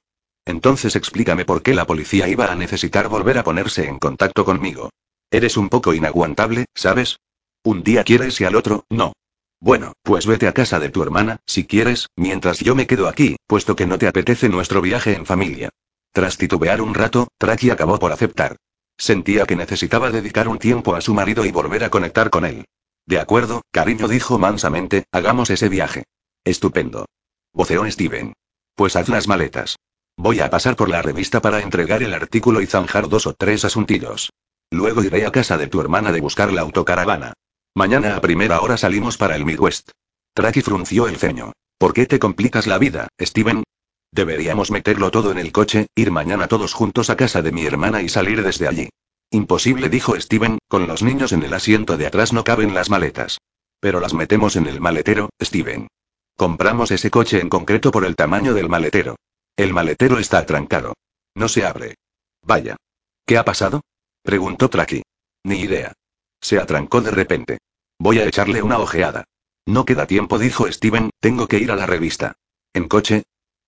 Entonces 0.50 0.96
explícame 0.96 1.46
por 1.46 1.62
qué 1.62 1.76
la 1.76 1.86
policía 1.86 2.28
iba 2.28 2.52
a 2.52 2.56
necesitar 2.56 3.08
volver 3.08 3.38
a 3.38 3.44
ponerse 3.44 3.88
en 3.88 4.00
contacto 4.00 4.44
conmigo. 4.46 4.90
Eres 5.30 5.58
un 5.58 5.70
poco 5.70 5.94
inaguantable, 5.94 6.66
¿sabes? 6.74 7.20
Un 7.64 7.84
día 7.84 8.04
quieres 8.04 8.42
y 8.42 8.46
al 8.46 8.56
otro, 8.56 8.84
no. 8.90 9.14
Bueno, 9.60 9.94
pues 10.02 10.26
vete 10.26 10.48
a 10.48 10.54
casa 10.54 10.80
de 10.80 10.90
tu 10.90 11.04
hermana, 11.04 11.38
si 11.46 11.68
quieres, 11.68 12.08
mientras 12.16 12.62
yo 12.62 12.74
me 12.74 12.88
quedo 12.88 13.08
aquí, 13.08 13.36
puesto 13.46 13.76
que 13.76 13.86
no 13.86 14.00
te 14.00 14.08
apetece 14.08 14.50
nuestro 14.50 14.82
viaje 14.82 15.14
en 15.14 15.28
familia. 15.28 15.70
Tras 16.14 16.40
titubear 16.40 16.82
un 16.82 16.96
rato, 16.96 17.28
Traki 17.38 17.70
acabó 17.70 18.00
por 18.00 18.12
aceptar. 18.12 18.56
Sentía 18.98 19.46
que 19.46 19.56
necesitaba 19.56 20.10
dedicar 20.10 20.48
un 20.48 20.58
tiempo 20.58 20.96
a 20.96 21.02
su 21.02 21.14
marido 21.14 21.46
y 21.46 21.52
volver 21.52 21.84
a 21.84 21.92
conectar 21.92 22.32
con 22.32 22.46
él. 22.46 22.66
De 23.06 23.20
acuerdo, 23.20 23.62
cariño 23.70 24.08
dijo 24.08 24.40
mansamente, 24.40 25.06
hagamos 25.12 25.52
ese 25.52 25.70
viaje. 25.70 26.06
Estupendo. 26.44 27.06
Voceó 27.54 27.86
Steven. 27.92 28.34
Pues 28.74 28.96
haz 28.96 29.10
las 29.10 29.28
maletas. 29.28 29.76
Voy 30.22 30.42
a 30.42 30.50
pasar 30.50 30.76
por 30.76 30.90
la 30.90 31.02
revista 31.02 31.42
para 31.42 31.62
entregar 31.62 32.04
el 32.04 32.14
artículo 32.14 32.60
y 32.60 32.68
zanjar 32.68 33.08
dos 33.08 33.26
o 33.26 33.36
tres 33.36 33.64
asuntillos. 33.64 34.34
Luego 34.70 35.02
iré 35.02 35.26
a 35.26 35.32
casa 35.32 35.58
de 35.58 35.68
tu 35.68 35.80
hermana 35.80 36.12
de 36.12 36.20
buscar 36.20 36.52
la 36.52 36.60
autocaravana. 36.60 37.32
Mañana 37.74 38.18
a 38.18 38.20
primera 38.20 38.60
hora 38.60 38.76
salimos 38.76 39.16
para 39.16 39.38
el 39.38 39.46
Midwest. 39.46 39.92
Traki 40.34 40.60
frunció 40.60 41.08
el 41.08 41.16
ceño. 41.16 41.54
¿Por 41.78 41.94
qué 41.94 42.06
te 42.06 42.20
complicas 42.20 42.68
la 42.68 42.78
vida, 42.78 43.08
Steven? 43.18 43.64
Deberíamos 44.12 44.72
meterlo 44.72 45.10
todo 45.10 45.32
en 45.32 45.38
el 45.38 45.54
coche, 45.54 45.88
ir 45.96 46.12
mañana 46.12 46.50
todos 46.50 46.74
juntos 46.74 47.10
a 47.10 47.16
casa 47.16 47.42
de 47.42 47.54
mi 47.54 47.66
hermana 47.66 48.02
y 48.02 48.10
salir 48.10 48.44
desde 48.44 48.68
allí. 48.68 48.90
Imposible, 49.32 49.88
dijo 49.88 50.20
Steven, 50.20 50.60
con 50.68 50.86
los 50.86 51.02
niños 51.02 51.32
en 51.32 51.44
el 51.44 51.54
asiento 51.54 51.96
de 51.96 52.08
atrás 52.08 52.34
no 52.34 52.44
caben 52.44 52.74
las 52.74 52.90
maletas. 52.90 53.38
Pero 53.80 54.02
las 54.02 54.14
metemos 54.14 54.58
en 54.58 54.68
el 54.68 54.82
maletero, 54.82 55.30
Steven. 55.42 55.88
Compramos 56.36 56.92
ese 56.92 57.10
coche 57.10 57.40
en 57.40 57.48
concreto 57.48 57.92
por 57.92 58.04
el 58.04 58.18
tamaño 58.18 58.54
del 58.54 58.68
maletero. 58.68 59.16
El 59.60 59.74
maletero 59.74 60.20
está 60.20 60.38
atrancado. 60.38 60.94
No 61.36 61.50
se 61.50 61.66
abre. 61.66 61.96
Vaya. 62.44 62.78
¿Qué 63.26 63.38
ha 63.38 63.44
pasado? 63.44 63.82
preguntó 64.24 64.70
Traki. 64.70 65.04
Ni 65.44 65.60
idea. 65.60 65.92
Se 66.40 66.58
atrancó 66.58 67.02
de 67.02 67.12
repente. 67.12 67.58
Voy 68.00 68.20
a 68.20 68.26
echarle 68.26 68.62
una 68.62 68.80
ojeada. 68.80 69.26
No 69.66 69.84
queda 69.84 70.08
tiempo, 70.08 70.40
dijo 70.40 70.72
Steven, 70.72 71.10
tengo 71.20 71.50
que 71.50 71.58
ir 71.58 71.74
a 71.74 71.76
la 71.76 71.86
revista. 71.86 72.38
¿En 72.74 72.88
coche? 72.88 73.24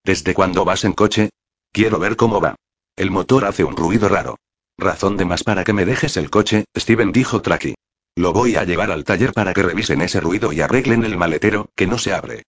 ¿Desde 0.06 0.34
cuándo 0.34 0.64
vas 0.64 0.86
en 0.86 0.94
coche? 0.94 1.30
Quiero 1.74 2.00
ver 2.00 2.16
cómo 2.16 2.40
va. 2.40 2.56
El 2.96 3.12
motor 3.12 3.44
hace 3.44 3.66
un 3.66 3.76
ruido 3.76 4.08
raro. 4.08 4.38
Razón 4.78 5.18
de 5.18 5.26
más 5.26 5.44
para 5.44 5.66
que 5.66 5.74
me 5.74 5.84
dejes 5.84 6.16
el 6.16 6.30
coche, 6.30 6.64
Steven 6.74 7.12
dijo 7.12 7.42
Traki. 7.42 7.76
Lo 8.16 8.32
voy 8.32 8.56
a 8.56 8.64
llevar 8.64 8.92
al 8.92 9.04
taller 9.04 9.34
para 9.34 9.54
que 9.54 9.64
revisen 9.64 10.00
ese 10.00 10.22
ruido 10.22 10.54
y 10.54 10.62
arreglen 10.62 11.04
el 11.04 11.18
maletero, 11.18 11.70
que 11.76 11.86
no 11.86 11.98
se 11.98 12.14
abre. 12.14 12.44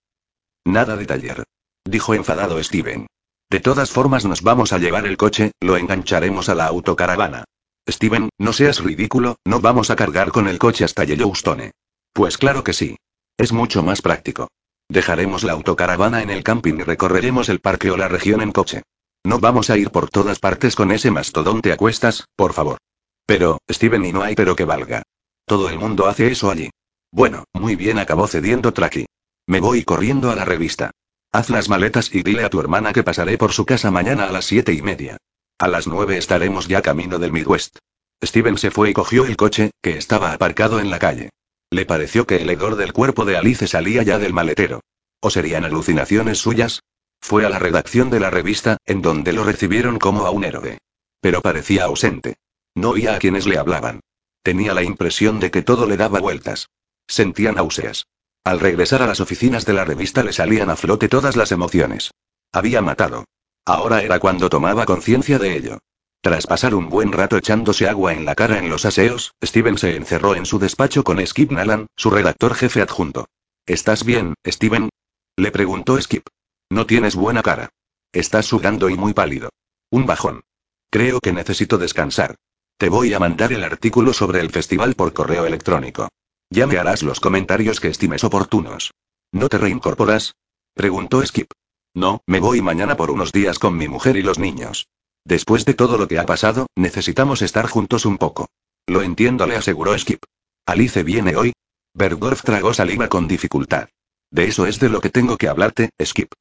Nada 0.64 0.96
de 0.96 1.06
taller. 1.06 1.44
Dijo 1.84 2.14
enfadado 2.14 2.64
Steven. 2.64 3.08
De 3.54 3.60
todas 3.60 3.92
formas 3.92 4.26
nos 4.26 4.42
vamos 4.42 4.74
a 4.74 4.80
llevar 4.80 5.06
el 5.06 5.16
coche, 5.16 5.52
lo 5.62 5.78
engancharemos 5.78 6.50
a 6.50 6.56
la 6.56 6.66
autocaravana. 6.66 7.44
Steven, 7.88 8.30
no 8.40 8.52
seas 8.52 8.84
ridículo, 8.84 9.36
no 9.46 9.62
vamos 9.62 9.92
a 9.92 9.96
cargar 9.96 10.32
con 10.32 10.48
el 10.48 10.58
coche 10.58 10.84
hasta 10.84 11.04
Yellowstone. 11.04 11.70
Pues 12.14 12.40
claro 12.40 12.64
que 12.64 12.74
sí. 12.74 12.98
Es 13.38 13.54
mucho 13.54 13.84
más 13.84 14.02
práctico. 14.02 14.48
Dejaremos 14.90 15.44
la 15.44 15.52
autocaravana 15.52 16.24
en 16.24 16.32
el 16.32 16.42
camping 16.42 16.80
y 16.80 16.82
recorreremos 16.82 17.48
el 17.48 17.60
parque 17.60 17.92
o 17.92 17.96
la 17.96 18.08
región 18.08 18.42
en 18.42 18.52
coche. 18.52 18.82
No 19.24 19.38
vamos 19.38 19.70
a 19.70 19.78
ir 19.78 19.92
por 19.92 20.10
todas 20.10 20.40
partes 20.40 20.76
con 20.76 20.92
ese 20.92 21.12
mastodonte 21.12 21.72
a 21.72 21.78
cuestas, 21.78 22.26
por 22.36 22.54
favor. 22.54 22.80
Pero, 23.28 23.60
Steven, 23.70 24.04
y 24.04 24.14
no 24.14 24.24
hay 24.24 24.34
pero 24.34 24.56
que 24.56 24.66
valga. 24.66 25.04
Todo 25.46 25.70
el 25.70 25.78
mundo 25.78 26.08
hace 26.08 26.32
eso 26.32 26.50
allí. 26.50 26.72
Bueno, 27.12 27.44
muy 27.54 27.76
bien, 27.76 28.00
acabó 28.00 28.26
cediendo 28.26 28.74
Traki. 28.74 29.06
Me 29.46 29.60
voy 29.60 29.84
corriendo 29.84 30.32
a 30.32 30.36
la 30.36 30.44
revista. 30.44 30.90
Haz 31.34 31.50
las 31.50 31.68
maletas 31.68 32.14
y 32.14 32.22
dile 32.22 32.44
a 32.44 32.50
tu 32.52 32.60
hermana 32.60 32.94
que 32.94 33.02
pasaré 33.02 33.40
por 33.40 33.54
su 33.54 33.66
casa 33.66 33.90
mañana 33.90 34.26
a 34.26 34.32
las 34.32 34.46
siete 34.46 34.72
y 34.72 34.84
media. 34.84 35.18
A 35.58 35.68
las 35.68 35.88
nueve 35.88 36.16
estaremos 36.16 36.68
ya 36.68 36.84
camino 36.84 37.18
del 37.18 37.32
Midwest. 37.32 37.80
Steven 38.24 38.56
se 38.60 38.70
fue 38.70 38.92
y 38.92 38.94
cogió 38.94 39.26
el 39.26 39.36
coche, 39.36 39.72
que 39.82 39.98
estaba 39.98 40.32
aparcado 40.32 40.80
en 40.80 40.92
la 40.92 41.00
calle. 41.00 41.32
Le 41.72 41.88
pareció 41.88 42.28
que 42.28 42.36
el 42.36 42.52
hedor 42.52 42.76
del 42.76 42.94
cuerpo 42.94 43.26
de 43.26 43.36
Alice 43.36 43.66
salía 43.66 44.04
ya 44.04 44.20
del 44.20 44.32
maletero. 44.32 44.82
¿O 45.22 45.32
serían 45.32 45.66
alucinaciones 45.66 46.38
suyas? 46.38 46.84
Fue 47.20 47.48
a 47.48 47.50
la 47.50 47.58
redacción 47.58 48.12
de 48.12 48.20
la 48.20 48.30
revista, 48.30 48.78
en 48.86 49.02
donde 49.02 49.34
lo 49.34 49.44
recibieron 49.44 49.98
como 49.98 50.28
a 50.28 50.30
un 50.30 50.44
héroe. 50.44 50.78
Pero 51.20 51.42
parecía 51.42 51.86
ausente. 51.86 52.36
No 52.76 52.92
oía 52.92 53.16
a 53.16 53.18
quienes 53.18 53.48
le 53.48 53.58
hablaban. 53.58 54.02
Tenía 54.44 54.76
la 54.76 54.84
impresión 54.84 55.40
de 55.40 55.50
que 55.50 55.64
todo 55.64 55.88
le 55.88 55.98
daba 55.98 56.20
vueltas. 56.20 56.70
Sentía 57.08 57.52
náuseas. 57.54 58.06
Al 58.44 58.60
regresar 58.60 59.02
a 59.02 59.08
las 59.08 59.22
oficinas 59.22 59.66
de 59.66 59.74
la 59.74 59.86
revista 59.86 60.22
le 60.24 60.34
salían 60.34 60.70
a 60.70 60.76
flote 60.76 61.08
todas 61.08 61.38
las 61.38 61.52
emociones. 61.54 62.12
Había 62.52 62.82
matado. 62.82 63.24
Ahora 63.66 64.02
era 64.02 64.20
cuando 64.20 64.50
tomaba 64.50 64.86
conciencia 64.86 65.40
de 65.40 65.56
ello. 65.56 65.80
Tras 66.22 66.48
pasar 66.48 66.76
un 66.76 66.90
buen 66.90 67.12
rato 67.12 67.38
echándose 67.38 67.88
agua 67.88 68.14
en 68.14 68.26
la 68.26 68.36
cara 68.36 68.60
en 68.60 68.70
los 68.70 68.86
aseos, 68.86 69.34
Steven 69.44 69.78
se 69.78 69.96
encerró 69.96 70.36
en 70.36 70.46
su 70.46 70.60
despacho 70.60 71.04
con 71.04 71.26
Skip 71.26 71.52
Nalan, 71.52 71.88
su 71.96 72.10
redactor 72.10 72.56
jefe 72.56 72.82
adjunto. 72.82 73.28
¿Estás 73.66 74.04
bien, 74.04 74.34
Steven? 74.46 74.90
Le 75.38 75.52
preguntó 75.52 76.00
Skip. 76.02 76.28
No 76.70 76.86
tienes 76.86 77.16
buena 77.16 77.44
cara. 77.44 77.70
Estás 78.12 78.46
sudando 78.46 78.90
y 78.90 78.96
muy 78.96 79.14
pálido. 79.14 79.50
Un 79.90 80.06
bajón. 80.06 80.42
Creo 80.90 81.20
que 81.20 81.34
necesito 81.34 81.78
descansar. 81.78 82.36
Te 82.78 82.90
voy 82.90 83.14
a 83.14 83.20
mandar 83.20 83.54
el 83.54 83.64
artículo 83.64 84.14
sobre 84.14 84.42
el 84.42 84.50
festival 84.50 84.96
por 84.96 85.14
correo 85.14 85.46
electrónico. 85.46 86.10
Ya 86.54 86.68
me 86.68 86.78
harás 86.78 87.02
los 87.02 87.20
comentarios 87.20 87.80
que 87.80 87.88
estimes 87.88 88.24
oportunos. 88.24 88.94
¿No 89.32 89.50
te 89.50 89.58
reincorporas? 89.58 90.36
Preguntó 90.76 91.26
Skip. 91.26 91.52
No, 91.96 92.22
me 92.28 92.40
voy 92.40 92.62
mañana 92.62 92.96
por 92.96 93.10
unos 93.10 93.32
días 93.32 93.58
con 93.58 93.76
mi 93.76 93.88
mujer 93.88 94.18
y 94.18 94.22
los 94.22 94.38
niños. 94.38 94.88
Después 95.26 95.66
de 95.66 95.74
todo 95.74 95.98
lo 95.98 96.08
que 96.08 96.20
ha 96.20 96.28
pasado, 96.28 96.68
necesitamos 96.76 97.42
estar 97.42 97.68
juntos 97.68 98.06
un 98.06 98.20
poco. 98.20 98.52
Lo 98.86 99.02
entiendo, 99.02 99.48
le 99.48 99.56
aseguró 99.56 99.98
Skip. 99.98 100.26
Alice 100.68 101.02
viene 101.02 101.36
hoy. 101.36 101.54
Bergdorf 101.96 102.44
tragó 102.44 102.72
saliva 102.72 103.08
con 103.08 103.28
dificultad. 103.28 103.90
De 104.30 104.44
eso 104.44 104.68
es 104.68 104.80
de 104.80 104.90
lo 104.90 105.02
que 105.02 105.10
tengo 105.10 105.38
que 105.38 105.48
hablarte, 105.48 105.90
Skip. 106.00 106.34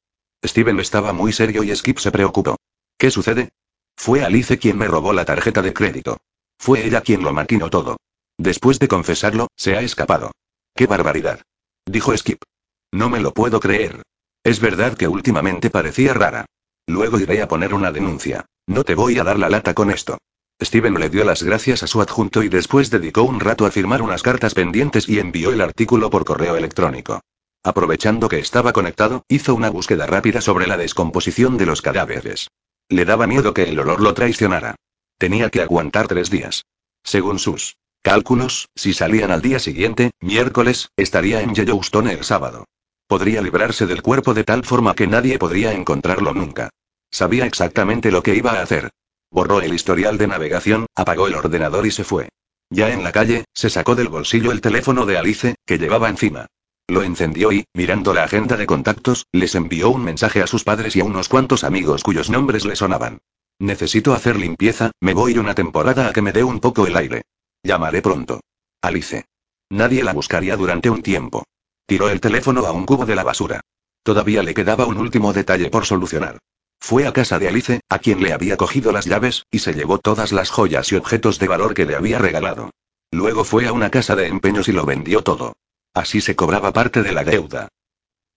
Steven 0.45 0.79
estaba 0.79 1.11
muy 1.11 1.33
serio 1.33 1.63
y 1.63 1.75
Skip 1.75 1.97
se 1.97 2.11
preocupó. 2.11 2.57
¿Qué 2.99 3.09
sucede? 3.09 3.49
Fue 3.97 4.23
Alice 4.23 4.59
quien 4.59 4.77
me 4.77 4.85
robó 4.85 5.11
la 5.11 5.25
tarjeta 5.25 5.63
de 5.63 5.73
crédito. 5.73 6.19
Fue 6.59 6.85
ella 6.85 7.01
quien 7.01 7.23
lo 7.23 7.33
maquinó 7.33 7.71
todo. 7.71 7.97
Después 8.37 8.79
de 8.79 8.87
confesarlo, 8.87 9.47
se 9.55 9.75
ha 9.75 9.81
escapado. 9.81 10.31
¡Qué 10.75 10.87
barbaridad! 10.87 11.41
Dijo 11.85 12.15
Skip. 12.17 12.41
No 12.91 13.09
me 13.09 13.19
lo 13.19 13.33
puedo 13.33 13.59
creer. 13.59 14.01
Es 14.43 14.59
verdad 14.59 14.95
que 14.95 15.07
últimamente 15.07 15.69
parecía 15.69 16.13
rara. 16.13 16.45
Luego 16.87 17.19
iré 17.19 17.41
a 17.41 17.47
poner 17.47 17.73
una 17.73 17.91
denuncia. 17.91 18.45
No 18.67 18.83
te 18.83 18.95
voy 18.95 19.17
a 19.19 19.23
dar 19.23 19.39
la 19.39 19.49
lata 19.49 19.73
con 19.73 19.91
esto. 19.91 20.17
Steven 20.61 20.93
le 20.95 21.09
dio 21.09 21.23
las 21.23 21.43
gracias 21.43 21.83
a 21.83 21.87
su 21.87 22.01
adjunto 22.01 22.43
y 22.43 22.49
después 22.49 22.89
dedicó 22.89 23.23
un 23.23 23.39
rato 23.39 23.65
a 23.65 23.71
firmar 23.71 24.01
unas 24.01 24.21
cartas 24.21 24.53
pendientes 24.53 25.09
y 25.09 25.19
envió 25.19 25.51
el 25.51 25.61
artículo 25.61 26.09
por 26.09 26.25
correo 26.25 26.55
electrónico. 26.55 27.21
Aprovechando 27.63 28.29
que 28.29 28.39
estaba 28.39 28.73
conectado, 28.73 29.23
hizo 29.27 29.55
una 29.55 29.69
búsqueda 29.69 30.05
rápida 30.05 30.41
sobre 30.41 30.67
la 30.67 30.77
descomposición 30.77 31.57
de 31.57 31.65
los 31.65 31.81
cadáveres. 31.81 32.49
Le 32.89 33.05
daba 33.05 33.27
miedo 33.27 33.53
que 33.53 33.63
el 33.63 33.79
olor 33.79 34.01
lo 34.01 34.13
traicionara. 34.13 34.75
Tenía 35.17 35.49
que 35.49 35.61
aguantar 35.61 36.07
tres 36.07 36.29
días. 36.29 36.65
Según 37.03 37.39
sus 37.39 37.77
cálculos, 38.03 38.69
si 38.75 38.93
salían 38.93 39.31
al 39.31 39.41
día 39.41 39.57
siguiente, 39.59 40.11
miércoles, 40.19 40.91
estaría 40.97 41.41
en 41.41 41.55
Yellowstone 41.55 42.11
el 42.11 42.23
sábado. 42.23 42.65
Podría 43.07 43.41
librarse 43.41 43.87
del 43.87 44.01
cuerpo 44.03 44.33
de 44.33 44.43
tal 44.43 44.63
forma 44.63 44.93
que 44.93 45.07
nadie 45.07 45.39
podría 45.39 45.73
encontrarlo 45.73 46.33
nunca. 46.33 46.69
Sabía 47.09 47.45
exactamente 47.45 48.11
lo 48.11 48.21
que 48.21 48.35
iba 48.35 48.51
a 48.51 48.61
hacer. 48.61 48.91
Borró 49.31 49.61
el 49.61 49.73
historial 49.73 50.17
de 50.17 50.27
navegación, 50.27 50.85
apagó 50.95 51.27
el 51.27 51.35
ordenador 51.35 51.87
y 51.87 51.91
se 51.91 52.03
fue. 52.03 52.29
Ya 52.69 52.91
en 52.91 53.03
la 53.03 53.11
calle, 53.11 53.45
se 53.53 53.69
sacó 53.69 53.95
del 53.95 54.09
bolsillo 54.09 54.51
el 54.51 54.61
teléfono 54.61 55.05
de 55.05 55.17
Alice, 55.17 55.55
que 55.65 55.77
llevaba 55.77 56.09
encima. 56.09 56.47
Lo 56.87 57.03
encendió 57.03 57.51
y, 57.51 57.65
mirando 57.73 58.13
la 58.13 58.23
agenda 58.23 58.57
de 58.57 58.65
contactos, 58.65 59.27
les 59.31 59.55
envió 59.55 59.89
un 59.89 60.03
mensaje 60.03 60.41
a 60.41 60.47
sus 60.47 60.63
padres 60.63 60.95
y 60.95 60.99
a 60.99 61.05
unos 61.05 61.29
cuantos 61.29 61.63
amigos 61.63 62.03
cuyos 62.03 62.29
nombres 62.29 62.65
le 62.65 62.75
sonaban. 62.75 63.19
Necesito 63.59 64.13
hacer 64.13 64.35
limpieza, 64.35 64.91
me 64.99 65.13
voy 65.13 65.37
una 65.37 65.55
temporada 65.55 66.09
a 66.09 66.13
que 66.13 66.21
me 66.21 66.33
dé 66.33 66.43
un 66.43 66.59
poco 66.59 66.85
el 66.85 66.97
aire. 66.97 67.23
Llamaré 67.65 68.01
pronto. 68.01 68.41
Alice. 68.81 69.25
Nadie 69.69 70.03
la 70.03 70.11
buscaría 70.11 70.57
durante 70.57 70.89
un 70.89 71.01
tiempo. 71.01 71.45
Tiró 71.85 72.09
el 72.09 72.19
teléfono 72.19 72.65
a 72.65 72.73
un 72.73 72.85
cubo 72.85 73.05
de 73.05 73.15
la 73.15 73.23
basura. 73.23 73.61
Todavía 74.03 74.43
le 74.43 74.53
quedaba 74.53 74.85
un 74.85 74.97
último 74.97 75.31
detalle 75.31 75.69
por 75.69 75.85
solucionar. 75.85 76.39
Fue 76.81 77.07
a 77.07 77.13
casa 77.13 77.39
de 77.39 77.47
Alice, 77.47 77.79
a 77.87 77.99
quien 77.99 78.21
le 78.21 78.33
había 78.33 78.57
cogido 78.57 78.91
las 78.91 79.05
llaves, 79.05 79.45
y 79.49 79.59
se 79.59 79.73
llevó 79.73 79.97
todas 79.97 80.33
las 80.33 80.49
joyas 80.49 80.91
y 80.91 80.97
objetos 80.97 81.39
de 81.39 81.47
valor 81.47 81.73
que 81.73 81.85
le 81.85 81.95
había 81.95 82.19
regalado. 82.19 82.71
Luego 83.11 83.45
fue 83.45 83.65
a 83.67 83.71
una 83.71 83.89
casa 83.89 84.17
de 84.17 84.27
empeños 84.27 84.67
y 84.67 84.73
lo 84.73 84.85
vendió 84.85 85.21
todo. 85.23 85.53
Así 85.93 86.19
se 86.19 86.35
cobraba 86.35 86.73
parte 86.73 87.01
de 87.01 87.13
la 87.13 87.23
deuda. 87.23 87.69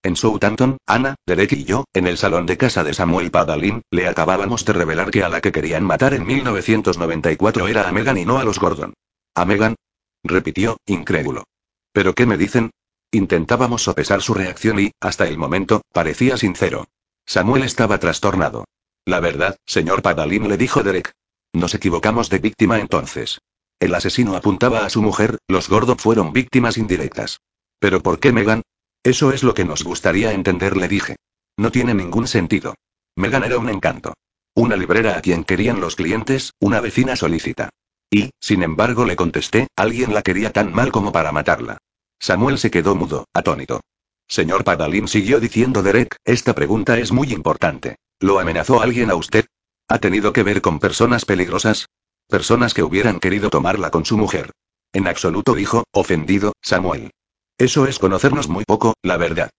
En 0.03 0.15
Southampton, 0.15 0.77
Ana, 0.85 1.15
Derek 1.25 1.51
y 1.51 1.65
yo, 1.65 1.83
en 1.93 2.07
el 2.07 2.17
salón 2.17 2.45
de 2.45 2.55
casa 2.55 2.85
de 2.85 2.93
Samuel 2.93 3.29
Padalin, 3.29 3.81
le 3.91 4.07
acabábamos 4.07 4.63
de 4.63 4.71
revelar 4.71 5.11
que 5.11 5.23
a 5.23 5.29
la 5.29 5.41
que 5.41 5.51
querían 5.51 5.83
matar 5.83 6.13
en 6.13 6.25
1994 6.25 7.67
era 7.67 7.89
a 7.89 7.91
Megan 7.91 8.17
y 8.17 8.23
no 8.23 8.37
a 8.37 8.45
los 8.45 8.59
Gordon. 8.59 8.93
¿A 9.37 9.45
Megan? 9.45 9.75
repitió, 10.23 10.77
incrédulo. 10.87 11.43
¿Pero 11.91 12.15
qué 12.15 12.25
me 12.25 12.39
dicen? 12.39 12.71
Intentábamos 13.11 13.83
sopesar 13.83 14.23
su 14.23 14.33
reacción 14.33 14.79
y, 14.79 14.93
hasta 14.99 15.27
el 15.27 15.37
momento, 15.37 15.83
parecía 15.93 16.37
sincero. 16.37 16.87
Samuel 17.23 17.61
estaba 17.61 17.99
trastornado. 17.99 18.65
La 19.05 19.19
verdad, 19.19 19.55
señor 19.67 20.01
Padalin, 20.01 20.49
le 20.49 20.57
dijo 20.57 20.81
Derek. 20.81 21.11
Nos 21.53 21.75
equivocamos 21.75 22.31
de 22.31 22.39
víctima 22.39 22.79
entonces. 22.79 23.39
El 23.79 23.93
asesino 23.93 24.35
apuntaba 24.35 24.87
a 24.87 24.89
su 24.89 25.03
mujer, 25.03 25.37
los 25.47 25.69
Gordon 25.69 25.99
fueron 25.99 26.33
víctimas 26.33 26.79
indirectas. 26.79 27.41
¿Pero 27.77 28.01
por 28.01 28.19
qué 28.19 28.31
Megan? 28.31 28.63
Eso 29.03 29.31
es 29.31 29.43
lo 29.43 29.53
que 29.53 29.65
nos 29.65 29.83
gustaría 29.83 30.31
entender, 30.31 30.75
le 30.75 30.87
dije. 30.87 31.15
No 31.57 31.71
tiene 31.71 31.93
ningún 31.93 32.27
sentido. 32.27 32.73
Megan 33.15 33.43
era 33.43 33.59
un 33.59 33.69
encanto. 33.69 34.15
Una 34.55 34.75
librera 34.75 35.15
a 35.15 35.21
quien 35.21 35.43
querían 35.43 35.79
los 35.79 35.95
clientes, 35.95 36.53
una 36.59 36.79
vecina 36.81 37.15
solícita. 37.15 37.69
Y, 38.09 38.29
sin 38.39 38.63
embargo, 38.63 39.05
le 39.05 39.15
contesté, 39.15 39.67
alguien 39.75 40.13
la 40.13 40.21
quería 40.21 40.51
tan 40.51 40.73
mal 40.73 40.91
como 40.91 41.11
para 41.11 41.31
matarla. 41.31 41.77
Samuel 42.19 42.57
se 42.57 42.71
quedó 42.71 42.95
mudo, 42.95 43.25
atónito. 43.33 43.81
Señor 44.27 44.63
Padalín 44.63 45.07
siguió 45.07 45.39
diciendo 45.39 45.83
Derek, 45.83 46.17
esta 46.25 46.53
pregunta 46.53 46.97
es 46.97 47.11
muy 47.11 47.31
importante. 47.31 47.97
¿Lo 48.19 48.39
amenazó 48.39 48.81
alguien 48.81 49.11
a 49.11 49.15
usted? 49.15 49.45
¿Ha 49.87 49.99
tenido 49.99 50.33
que 50.33 50.43
ver 50.43 50.61
con 50.61 50.79
personas 50.79 51.25
peligrosas? 51.25 51.87
Personas 52.27 52.73
que 52.73 52.83
hubieran 52.83 53.19
querido 53.19 53.49
tomarla 53.49 53.89
con 53.89 54.05
su 54.05 54.17
mujer. 54.17 54.51
En 54.91 55.07
absoluto 55.07 55.53
dijo, 55.53 55.83
ofendido, 55.91 56.53
Samuel. 56.61 57.11
Eso 57.57 57.87
es 57.87 57.99
conocernos 57.99 58.49
muy 58.49 58.65
poco, 58.65 58.95
la 59.01 59.17
verdad. 59.17 59.49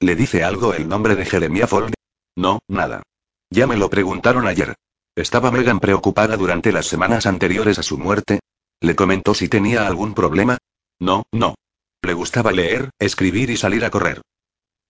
¿Le 0.00 0.14
dice 0.14 0.44
algo 0.44 0.74
el 0.74 0.88
nombre 0.88 1.16
de 1.16 1.24
Jeremia 1.24 1.66
Fold? 1.66 1.94
No, 2.36 2.60
nada. 2.68 3.02
Ya 3.50 3.66
me 3.66 3.76
lo 3.76 3.88
preguntaron 3.88 4.46
ayer. 4.46 4.74
¿Estaba 5.18 5.50
Megan 5.50 5.80
preocupada 5.80 6.36
durante 6.36 6.70
las 6.70 6.86
semanas 6.86 7.26
anteriores 7.26 7.80
a 7.80 7.82
su 7.82 7.98
muerte? 7.98 8.38
¿Le 8.80 8.94
comentó 8.94 9.34
si 9.34 9.48
tenía 9.48 9.84
algún 9.84 10.14
problema? 10.14 10.58
No, 11.00 11.24
no. 11.32 11.56
Le 12.02 12.12
gustaba 12.12 12.52
leer, 12.52 12.90
escribir 13.00 13.50
y 13.50 13.56
salir 13.56 13.84
a 13.84 13.90
correr. 13.90 14.20